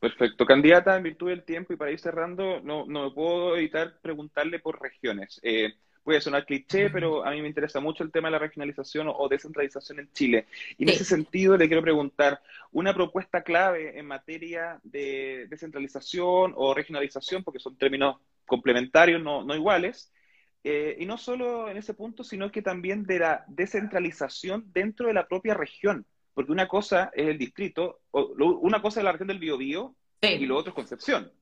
Perfecto. 0.00 0.46
Candidata, 0.46 0.96
en 0.96 1.02
virtud 1.02 1.28
del 1.30 1.42
tiempo 1.44 1.72
y 1.72 1.76
para 1.76 1.90
ir 1.90 1.98
cerrando, 1.98 2.60
no, 2.60 2.86
no 2.86 3.04
me 3.08 3.10
puedo 3.10 3.56
evitar 3.56 3.98
preguntarle 4.00 4.60
por 4.60 4.80
regiones. 4.80 5.40
Eh, 5.42 5.72
puede 6.04 6.20
sonar 6.20 6.44
cliché, 6.46 6.88
pero 6.90 7.24
a 7.24 7.30
mí 7.32 7.42
me 7.42 7.48
interesa 7.48 7.80
mucho 7.80 8.04
el 8.04 8.12
tema 8.12 8.28
de 8.28 8.32
la 8.32 8.38
regionalización 8.38 9.08
o, 9.08 9.12
o 9.16 9.28
descentralización 9.28 9.98
en 10.00 10.12
Chile. 10.12 10.46
Y 10.78 10.84
en 10.84 10.90
Sí. 10.90 10.94
ese 10.96 11.04
sentido 11.04 11.56
le 11.56 11.66
quiero 11.66 11.82
preguntar, 11.82 12.40
una 12.70 12.94
propuesta 12.94 13.42
clave 13.42 13.98
en 13.98 14.06
materia 14.06 14.78
de 14.84 15.46
descentralización 15.50 16.52
o 16.56 16.74
regionalización, 16.74 17.42
porque 17.42 17.58
son 17.58 17.76
términos 17.76 18.16
complementarios, 18.46 19.20
no, 19.22 19.42
no 19.42 19.54
iguales, 19.54 20.12
eh, 20.64 20.96
y 20.98 21.06
no 21.06 21.16
solo 21.18 21.68
en 21.68 21.76
ese 21.76 21.94
punto, 21.94 22.24
sino 22.24 22.50
que 22.50 22.62
también 22.62 23.04
de 23.04 23.18
la 23.20 23.44
descentralización 23.48 24.64
dentro 24.72 25.06
de 25.06 25.14
la 25.14 25.26
propia 25.28 25.54
región. 25.54 26.04
Porque 26.34 26.52
una 26.52 26.68
cosa 26.68 27.10
es 27.14 27.28
el 27.28 27.38
distrito, 27.38 28.00
o, 28.12 28.32
lo- 28.36 28.58
una 28.58 28.80
cosa 28.82 29.00
es 29.00 29.04
la 29.04 29.12
región 29.12 29.28
del 29.28 29.38
Biobío 29.38 29.94
y 30.22 30.26
Sí, 30.38 30.46
lo 30.46 30.56
otro 30.56 30.70
es 30.70 30.74
Concepción. 30.74 31.32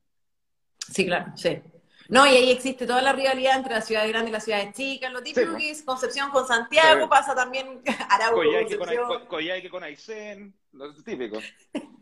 sí, 0.79 1.05
claro, 1.07 1.33
sí. 1.37 1.59
No, 2.09 2.25
y 2.25 2.31
ahí 2.31 2.51
existe 2.53 2.87
toda 2.87 3.03
la 3.03 3.13
rivalidad 3.13 3.57
entre 3.57 3.75
las 3.75 3.85
ciudades 3.87 4.11
grandes 4.11 4.31
y 4.31 4.33
las 4.33 4.45
ciudades 4.45 4.73
chicas. 4.75 5.13
Lo 5.13 5.23
típico 5.25 5.51
Sí, 5.53 5.57
que 5.59 5.71
es 5.71 5.83
Concepción 5.83 6.31
con 6.31 6.47
Santiago, 6.47 7.09
pasa 7.09 7.35
también 7.35 7.81
Arauco, 8.11 8.37
Coyhaique 8.37 8.79
con, 8.79 8.87
Concepción. 8.87 9.71
Con 9.71 9.83
Aysén, 9.83 10.55
lo 10.77 10.95
típico. 10.95 11.39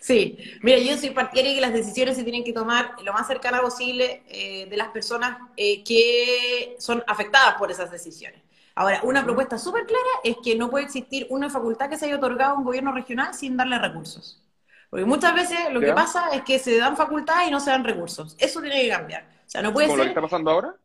Sí, 0.00 0.38
mira, 0.62 0.78
yo 0.78 0.96
soy 0.98 1.10
partidaria 1.10 1.50
de 1.50 1.54
que 1.56 1.60
las 1.62 1.72
decisiones 1.72 2.16
se 2.16 2.24
tienen 2.24 2.44
que 2.44 2.52
tomar 2.52 2.94
lo 3.02 3.12
más 3.12 3.26
cercana 3.26 3.60
posible 3.60 4.22
eh, 4.28 4.66
de 4.68 4.76
las 4.76 4.88
personas 4.88 5.38
eh, 5.56 5.82
que 5.82 6.76
son 6.78 7.02
afectadas 7.06 7.54
por 7.54 7.70
esas 7.70 7.90
decisiones. 7.90 8.40
Ahora, 8.74 9.00
una 9.04 9.24
propuesta 9.24 9.56
súper 9.58 9.86
clara 9.86 10.02
es 10.24 10.36
que 10.42 10.56
no 10.56 10.68
puede 10.68 10.84
existir 10.84 11.26
una 11.30 11.48
facultad 11.48 11.88
que 11.88 11.96
se 11.96 12.06
haya 12.06 12.16
otorgado 12.16 12.54
a 12.54 12.58
un 12.58 12.64
gobierno 12.64 12.92
regional 12.92 13.32
sin 13.34 13.56
darle 13.56 13.78
recursos. 13.78 14.42
Porque 14.90 15.04
muchas 15.04 15.34
veces 15.34 15.58
lo 15.72 15.80
que 15.80 15.92
pasa 15.92 16.30
es 16.30 16.42
que 16.42 16.58
se 16.58 16.76
dan 16.78 16.96
facultades 16.96 17.48
y 17.48 17.50
no 17.50 17.60
se 17.60 17.70
dan 17.70 17.84
recursos. 17.84 18.36
Eso 18.38 18.60
tiene 18.60 18.82
que 18.82 18.88
cambiar. 18.88 19.22
O 19.46 19.50
sea, 19.50 19.62
no 19.62 19.72
puede 19.72 19.86
Como 19.86 19.96
lo 19.96 20.02
que 20.02 20.08
ser 20.08 20.08
está 20.10 20.20
pasando 20.22 20.50
ahora. 20.50 20.76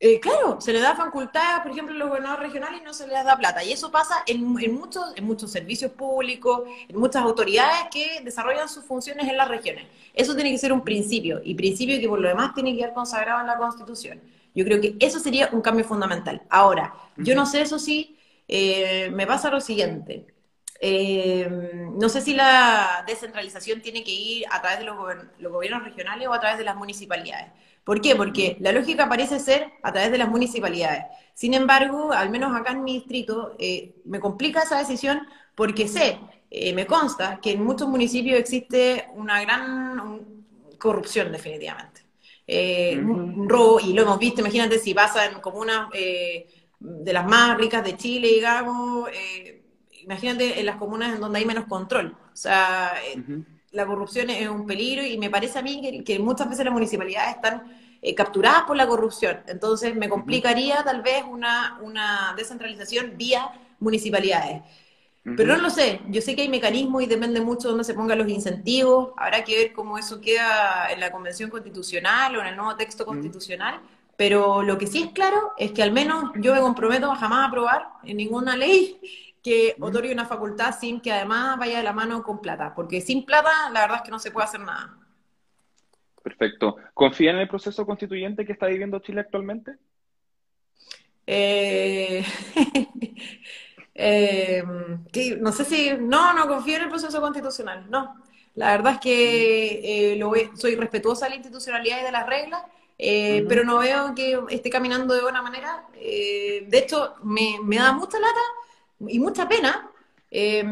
Eh, 0.00 0.20
claro, 0.20 0.60
se 0.60 0.72
le 0.72 0.80
da 0.80 0.94
facultad, 0.94 1.62
por 1.62 1.72
ejemplo, 1.72 1.94
a 1.94 1.98
los 1.98 2.08
gobernadores 2.08 2.46
regionales 2.46 2.80
y 2.80 2.84
no 2.84 2.94
se 2.94 3.06
les 3.08 3.24
da 3.24 3.36
plata. 3.36 3.64
Y 3.64 3.72
eso 3.72 3.90
pasa 3.90 4.22
en, 4.26 4.56
en 4.60 4.74
muchos, 4.74 5.04
en 5.16 5.24
muchos 5.24 5.50
servicios 5.50 5.90
públicos, 5.92 6.62
en 6.88 6.98
muchas 6.98 7.22
autoridades 7.22 7.88
que 7.90 8.20
desarrollan 8.22 8.68
sus 8.68 8.84
funciones 8.84 9.28
en 9.28 9.36
las 9.36 9.48
regiones. 9.48 9.86
Eso 10.14 10.34
tiene 10.34 10.52
que 10.52 10.58
ser 10.58 10.72
un 10.72 10.82
principio, 10.84 11.40
y 11.42 11.54
principio 11.54 11.98
que 11.98 12.08
por 12.08 12.20
lo 12.20 12.28
demás 12.28 12.54
tiene 12.54 12.72
que 12.72 12.78
quedar 12.78 12.94
consagrado 12.94 13.40
en 13.40 13.46
la 13.48 13.58
Constitución. 13.58 14.20
Yo 14.54 14.64
creo 14.64 14.80
que 14.80 14.96
eso 15.00 15.18
sería 15.20 15.48
un 15.52 15.60
cambio 15.62 15.84
fundamental. 15.84 16.42
Ahora, 16.48 16.94
yo 17.16 17.34
no 17.34 17.44
sé, 17.46 17.62
eso 17.62 17.78
sí, 17.78 18.18
eh, 18.46 19.10
me 19.12 19.26
pasa 19.26 19.50
lo 19.50 19.60
siguiente. 19.60 20.26
Eh, 20.80 21.48
no 21.94 22.08
sé 22.08 22.20
si 22.20 22.34
la 22.34 23.02
descentralización 23.06 23.82
tiene 23.82 24.04
que 24.04 24.12
ir 24.12 24.44
a 24.50 24.60
través 24.60 24.78
de 24.78 24.84
los, 24.84 24.96
gobern- 24.96 25.30
los 25.38 25.52
gobiernos 25.52 25.82
regionales 25.84 26.28
o 26.28 26.32
a 26.32 26.40
través 26.40 26.58
de 26.58 26.64
las 26.64 26.76
municipalidades. 26.76 27.50
¿Por 27.88 28.02
qué? 28.02 28.14
Porque 28.14 28.58
la 28.60 28.70
lógica 28.70 29.08
parece 29.08 29.40
ser 29.40 29.72
a 29.82 29.90
través 29.92 30.10
de 30.12 30.18
las 30.18 30.28
municipalidades. 30.28 31.04
Sin 31.32 31.54
embargo, 31.54 32.12
al 32.12 32.28
menos 32.28 32.54
acá 32.54 32.72
en 32.72 32.84
mi 32.84 32.92
distrito, 32.92 33.56
eh, 33.58 33.94
me 34.04 34.20
complica 34.20 34.60
esa 34.62 34.76
decisión 34.78 35.26
porque 35.54 35.88
sé, 35.88 36.18
eh, 36.50 36.74
me 36.74 36.84
consta, 36.84 37.40
que 37.40 37.52
en 37.52 37.64
muchos 37.64 37.88
municipios 37.88 38.38
existe 38.38 39.06
una 39.14 39.40
gran 39.40 40.00
un- 40.00 40.44
corrupción, 40.78 41.32
definitivamente. 41.32 42.02
Eh, 42.46 42.98
un, 43.02 43.48
robo, 43.48 43.80
y 43.80 43.94
lo 43.94 44.02
hemos 44.02 44.18
visto, 44.18 44.42
imagínate 44.42 44.78
si 44.78 44.92
pasa 44.92 45.24
en 45.24 45.40
comunas 45.40 45.88
de 45.90 47.12
las 47.14 47.24
más 47.26 47.56
ricas 47.56 47.82
de 47.84 47.96
Chile, 47.96 48.28
digamos, 48.28 49.08
imagínate 50.02 50.60
en 50.60 50.66
las 50.66 50.76
comunas 50.76 51.14
en 51.14 51.20
donde 51.22 51.38
hay 51.38 51.46
menos 51.46 51.64
control. 51.64 52.14
O 52.34 52.36
sea. 52.36 52.92
La 53.72 53.86
corrupción 53.86 54.30
es 54.30 54.48
un 54.48 54.66
peligro 54.66 55.04
y 55.04 55.18
me 55.18 55.30
parece 55.30 55.58
a 55.58 55.62
mí 55.62 55.80
que, 55.80 56.04
que 56.04 56.18
muchas 56.18 56.48
veces 56.48 56.64
las 56.64 56.74
municipalidades 56.74 57.36
están 57.36 57.64
eh, 58.00 58.14
capturadas 58.14 58.62
por 58.62 58.76
la 58.76 58.86
corrupción. 58.86 59.38
Entonces 59.46 59.94
me 59.94 60.08
complicaría 60.08 60.82
tal 60.84 61.02
vez 61.02 61.24
una, 61.28 61.78
una 61.82 62.34
descentralización 62.36 63.16
vía 63.16 63.50
municipalidades. 63.80 64.62
Pero 65.36 65.56
no 65.56 65.62
lo 65.62 65.68
sé, 65.68 66.00
yo 66.08 66.22
sé 66.22 66.34
que 66.34 66.42
hay 66.42 66.48
mecanismos 66.48 67.02
y 67.02 67.06
depende 67.06 67.42
mucho 67.42 67.68
de 67.68 67.72
dónde 67.72 67.84
se 67.84 67.92
pongan 67.92 68.18
los 68.18 68.28
incentivos. 68.28 69.10
Habrá 69.18 69.44
que 69.44 69.56
ver 69.56 69.72
cómo 69.74 69.98
eso 69.98 70.22
queda 70.22 70.90
en 70.90 71.00
la 71.00 71.12
Convención 71.12 71.50
Constitucional 71.50 72.34
o 72.34 72.40
en 72.40 72.46
el 72.46 72.56
nuevo 72.56 72.76
texto 72.76 73.04
constitucional. 73.04 73.78
Pero 74.16 74.62
lo 74.62 74.78
que 74.78 74.86
sí 74.86 75.02
es 75.02 75.10
claro 75.12 75.52
es 75.58 75.72
que 75.72 75.82
al 75.82 75.92
menos 75.92 76.32
yo 76.36 76.54
me 76.54 76.60
comprometo 76.60 77.12
a 77.12 77.16
jamás 77.16 77.48
aprobar 77.48 77.88
en 78.04 78.16
ninguna 78.16 78.56
ley 78.56 78.98
que 79.42 79.76
otorgue 79.80 80.12
una 80.12 80.26
facultad 80.26 80.74
sin 80.78 81.00
que 81.00 81.12
además 81.12 81.58
vaya 81.58 81.78
de 81.78 81.84
la 81.84 81.92
mano 81.92 82.22
con 82.22 82.40
plata. 82.40 82.74
Porque 82.74 83.00
sin 83.00 83.24
plata, 83.24 83.70
la 83.72 83.80
verdad 83.82 83.96
es 83.98 84.02
que 84.02 84.10
no 84.10 84.18
se 84.18 84.30
puede 84.30 84.46
hacer 84.46 84.60
nada. 84.60 84.96
Perfecto. 86.22 86.76
¿Confía 86.94 87.30
en 87.30 87.38
el 87.38 87.48
proceso 87.48 87.86
constituyente 87.86 88.44
que 88.44 88.52
está 88.52 88.66
viviendo 88.66 88.98
Chile 88.98 89.20
actualmente? 89.20 89.76
Eh, 91.26 92.24
eh, 93.94 94.64
que 95.12 95.36
no 95.36 95.52
sé 95.52 95.64
si, 95.64 95.92
no, 95.98 96.32
no 96.32 96.48
confío 96.48 96.76
en 96.76 96.82
el 96.84 96.88
proceso 96.88 97.20
constitucional, 97.20 97.86
no. 97.90 98.22
La 98.54 98.72
verdad 98.72 98.94
es 98.94 99.00
que 99.00 100.12
eh, 100.12 100.16
lo 100.16 100.30
ve- 100.30 100.50
soy 100.54 100.74
respetuosa 100.74 101.26
de 101.26 101.30
la 101.30 101.36
institucionalidad 101.36 102.00
y 102.00 102.04
de 102.04 102.12
las 102.12 102.26
reglas, 102.26 102.62
eh, 102.98 103.44
pero 103.48 103.62
no 103.64 103.78
veo 103.78 104.14
que 104.14 104.40
esté 104.50 104.70
caminando 104.70 105.14
de 105.14 105.22
buena 105.22 105.42
manera. 105.42 105.84
Eh, 105.94 106.64
de 106.66 106.78
hecho, 106.78 107.14
me, 107.22 107.58
me 107.62 107.76
da 107.76 107.92
mucha 107.92 108.18
lata 108.18 108.40
y 109.06 109.18
mucha 109.20 109.48
pena 109.48 109.90
eh, 110.30 110.64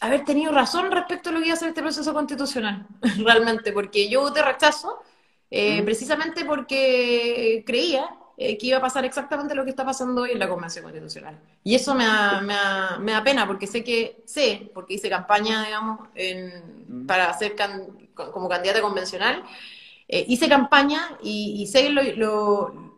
haber 0.00 0.24
tenido 0.24 0.52
razón 0.52 0.90
respecto 0.90 1.30
a 1.30 1.32
lo 1.32 1.40
que 1.40 1.46
iba 1.46 1.54
a 1.54 1.58
ser 1.58 1.68
este 1.68 1.82
proceso 1.82 2.12
constitucional, 2.12 2.86
realmente, 3.24 3.72
porque 3.72 4.08
yo 4.08 4.20
voté 4.22 4.42
rechazo 4.42 5.02
eh, 5.50 5.80
Mm. 5.80 5.84
precisamente 5.84 6.44
porque 6.44 7.62
creía 7.66 8.08
eh, 8.36 8.58
que 8.58 8.66
iba 8.66 8.78
a 8.78 8.80
pasar 8.80 9.04
exactamente 9.04 9.54
lo 9.54 9.62
que 9.62 9.70
está 9.70 9.84
pasando 9.84 10.22
hoy 10.22 10.32
en 10.32 10.40
la 10.40 10.48
Convención 10.48 10.82
Constitucional. 10.82 11.38
Y 11.62 11.76
eso 11.76 11.94
me 11.94 12.04
da, 12.04 12.40
me 12.40 12.54
da- 12.54 12.98
me 12.98 13.12
da 13.12 13.22
pena, 13.22 13.46
porque 13.46 13.68
sé 13.68 13.84
que, 13.84 14.20
sé, 14.26 14.68
porque 14.74 14.94
hice 14.94 15.08
campaña, 15.08 15.64
digamos, 15.64 16.00
en- 16.16 16.74
Mm. 16.88 17.06
para 17.06 17.32
ser 17.38 17.54
can- 17.54 17.86
co- 18.14 18.32
como 18.32 18.48
candidata 18.48 18.80
convencional, 18.82 19.44
eh, 20.08 20.24
hice 20.28 20.48
campaña 20.48 21.16
y, 21.22 21.62
y 21.62 21.66
sé 21.68 21.88
lo, 21.90 22.02
lo, 22.02 22.93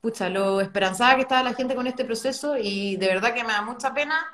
pucha, 0.00 0.28
lo 0.28 0.60
esperanzada 0.60 1.16
que 1.16 1.22
estaba 1.22 1.42
la 1.42 1.54
gente 1.54 1.74
con 1.74 1.86
este 1.86 2.04
proceso 2.04 2.56
y 2.56 2.96
de 2.96 3.06
verdad 3.06 3.34
que 3.34 3.44
me 3.44 3.52
da 3.52 3.62
mucha 3.62 3.92
pena 3.92 4.26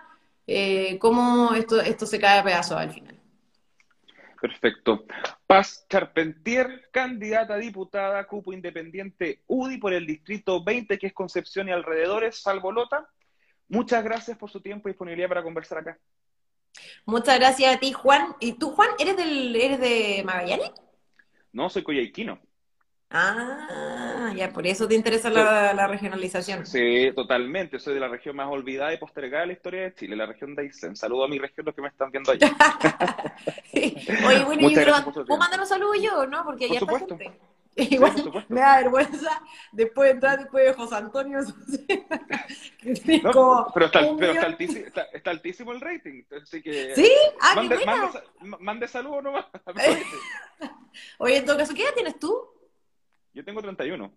eh, 0.47 0.99
cómo 0.99 1.55
esto, 1.55 1.81
esto 1.81 2.07
se 2.07 2.21
cae 2.21 2.39
a 2.39 2.45
pedazos 2.45 2.79
al 2.79 2.93
final. 2.93 3.17
Perfecto. 4.41 5.07
Paz 5.47 5.87
Charpentier, 5.89 6.89
candidata 6.93 7.55
a 7.55 7.59
diputada, 7.59 8.27
cupo 8.27 8.53
independiente 8.53 9.43
UDI 9.47 9.79
por 9.79 9.93
el 9.93 10.07
distrito 10.07 10.63
20, 10.63 10.99
que 10.99 11.09
es 11.09 11.13
Concepción 11.13 11.69
y 11.69 11.73
alrededores, 11.73 12.43
salvo 12.43 12.71
Lota. 12.71 13.09
Muchas 13.69 14.05
gracias 14.05 14.39
por 14.39 14.51
su 14.51 14.61
tiempo 14.61 14.89
y 14.89 14.93
disponibilidad 14.93 15.29
para 15.29 15.43
conversar 15.43 15.79
acá. 15.79 15.99
Muchas 17.07 17.39
gracias 17.39 17.75
a 17.75 17.81
ti, 17.81 17.93
Juan. 17.93 18.37
¿Y 18.39 18.53
tú, 18.53 18.71
Juan, 18.71 18.91
eres, 18.99 19.17
del, 19.17 19.57
eres 19.57 19.81
de 19.81 20.23
Magallanes? 20.25 20.71
No, 21.53 21.71
soy 21.71 21.83
coyhaiquino. 21.83 22.39
Ah, 23.11 24.33
ya, 24.37 24.53
por 24.53 24.67
eso 24.67 24.89
te 24.89 24.95
interesa 24.95 25.31
la, 25.31 25.87
regionalización. 25.87 26.67
Sí, 26.67 27.13
totalmente. 27.15 27.79
Soy 27.79 27.95
de 27.95 28.01
la 28.01 28.09
región 28.09 28.37
más 28.37 28.49
olvidada 28.49 28.93
y 28.93 28.99
postergada 28.99 29.43
de 29.43 29.47
la 29.49 29.53
historia 29.53 29.83
de 29.83 29.95
Chile, 29.95 30.17
la 30.17 30.27
región 30.27 30.55
de 30.55 30.63
Aysén. 30.63 30.97
Saludo 30.97 31.25
a 31.25 31.29
mi 31.29 31.39
región, 31.39 31.67
los 31.67 31.75
que 31.75 31.83
me 31.83 31.89
están 31.89 32.11
viendo 32.11 32.33
allá. 32.33 32.51
Oye, 33.73 34.45
bueno, 34.45 34.63
yo 34.63 34.69
quiero 34.69 34.93
mandar 35.39 35.61
un 35.61 35.67
saludo 35.67 35.95
yo, 35.95 36.27
¿no? 36.27 36.45
Porque 36.45 36.69
ya 36.69 36.81
está 36.81 36.99
gente. 36.99 37.33
Igual 37.77 38.47
me 38.49 38.61
da 38.61 38.79
vergüenza 38.79 39.43
después 39.71 40.09
de 40.09 40.15
entrar 40.15 40.39
después 40.39 40.65
de 40.65 40.73
José 40.73 40.95
Antonio. 40.95 41.41
pero 43.75 43.87
está, 43.87 43.99
altísimo, 44.47 44.87
está, 45.13 45.31
altísimo, 45.31 45.73
el 45.73 45.83
rating. 45.83 46.23
Así 46.43 46.63
que 46.63 46.95
¿Sí? 46.95 47.13
Ah, 47.39 47.53
mande, 47.55 47.85
mande, 47.85 48.19
mande 48.61 48.89
saludos 48.89 49.25
nomás. 49.25 49.45
Oye, 51.19 51.37
en 51.37 51.45
todo 51.45 51.59
caso, 51.59 51.75
¿qué 51.75 51.83
edad 51.83 51.93
tienes 51.95 52.19
tú? 52.19 52.56
Yo 53.37 53.45
tengo 53.45 53.61
31. 53.61 54.11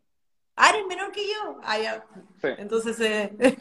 Ah, 0.55 0.69
eres 0.69 0.88
menor 0.88 1.12
que 1.12 1.27
yo. 1.27 1.60
Ah, 1.62 1.77
ya. 1.77 2.05
Sí. 2.41 2.47
Entonces, 2.58 2.97
eh... 3.01 3.36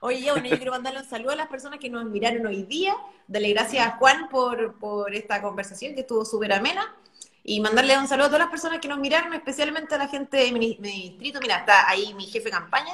oye, 0.00 0.30
bueno, 0.30 0.46
yo 0.46 0.56
quiero 0.58 0.72
mandarle 0.72 1.00
un 1.00 1.06
saludo 1.06 1.30
a 1.30 1.36
las 1.36 1.48
personas 1.48 1.78
que 1.78 1.88
nos 1.88 2.04
miraron 2.04 2.46
hoy 2.46 2.64
día. 2.64 2.94
Dale 3.26 3.48
gracias 3.54 3.86
a 3.86 3.92
Juan 3.92 4.28
por, 4.28 4.78
por 4.78 5.14
esta 5.14 5.40
conversación 5.40 5.94
que 5.94 6.02
estuvo 6.02 6.26
súper 6.26 6.52
amena. 6.52 6.94
Y 7.42 7.60
mandarle 7.60 7.96
un 7.96 8.06
saludo 8.06 8.26
a 8.26 8.28
todas 8.28 8.42
las 8.42 8.50
personas 8.50 8.78
que 8.78 8.88
nos 8.88 8.98
miraron, 8.98 9.32
especialmente 9.32 9.94
a 9.94 9.98
la 9.98 10.08
gente 10.08 10.36
de 10.36 10.52
mi, 10.52 10.76
distrito. 10.76 11.40
Mira, 11.40 11.60
está 11.60 11.88
ahí 11.88 12.12
mi 12.12 12.26
jefe 12.26 12.44
de 12.44 12.50
campaña. 12.50 12.92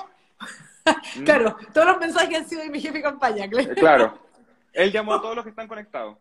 Mm. 1.17 1.25
claro, 1.25 1.57
todos 1.75 1.89
los 1.89 1.99
mensajes 1.99 2.39
han 2.39 2.49
sido 2.49 2.63
de 2.63 2.71
mi 2.71 2.81
jefe 2.81 2.99
de 2.99 3.03
campaña. 3.03 3.49
Claro. 3.49 3.75
claro. 3.75 4.19
Él 4.73 4.93
llamó 4.93 5.15
a 5.15 5.21
todos 5.21 5.35
los 5.35 5.45
que 5.45 5.51
están 5.51 5.67
conectados. 5.67 6.17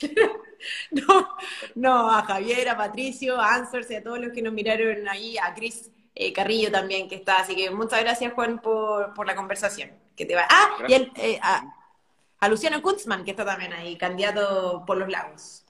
no, 0.90 1.36
no, 1.74 2.10
a 2.10 2.22
Javier, 2.22 2.68
a 2.68 2.76
Patricio, 2.76 3.40
a 3.40 3.54
Answers 3.54 3.90
y 3.90 3.96
a 3.96 4.02
todos 4.02 4.18
los 4.18 4.32
que 4.32 4.42
nos 4.42 4.52
miraron 4.52 5.08
ahí, 5.08 5.36
a 5.38 5.54
Cris 5.54 5.90
eh, 6.18 6.32
Carrillo 6.32 6.72
también 6.72 7.08
que 7.08 7.16
está. 7.16 7.36
Así 7.36 7.54
que 7.54 7.70
muchas 7.70 8.00
gracias, 8.00 8.32
Juan, 8.32 8.60
por, 8.60 9.26
la 9.26 9.36
conversación. 9.36 9.90
Que 10.16 10.24
te 10.24 10.34
va. 10.34 10.46
Ah, 10.48 10.78
y 10.88 10.94
eh, 10.94 11.38
a, 11.42 12.48
Luciano 12.48 12.80
Kunzman, 12.80 13.24
que 13.24 13.32
está 13.32 13.44
también 13.44 13.72
ahí, 13.74 13.96
candidato 13.98 14.82
por 14.86 14.96
los 14.96 15.08
lagos. 15.08 15.64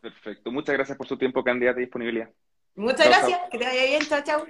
Perfecto. 0.00 0.50
Muchas 0.50 0.74
gracias 0.74 0.98
por 0.98 1.06
su 1.06 1.16
tiempo, 1.16 1.44
candidato 1.44 1.78
y 1.78 1.84
disponibilidad. 1.84 2.28
Muchas 2.74 3.06
gracias. 3.06 3.40
Que 3.50 3.58
te 3.58 3.64
vaya 3.64 3.84
bien. 3.84 4.02
Chao, 4.02 4.22
chao. 4.22 4.46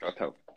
Chao, 0.00 0.12
chao. 0.14 0.47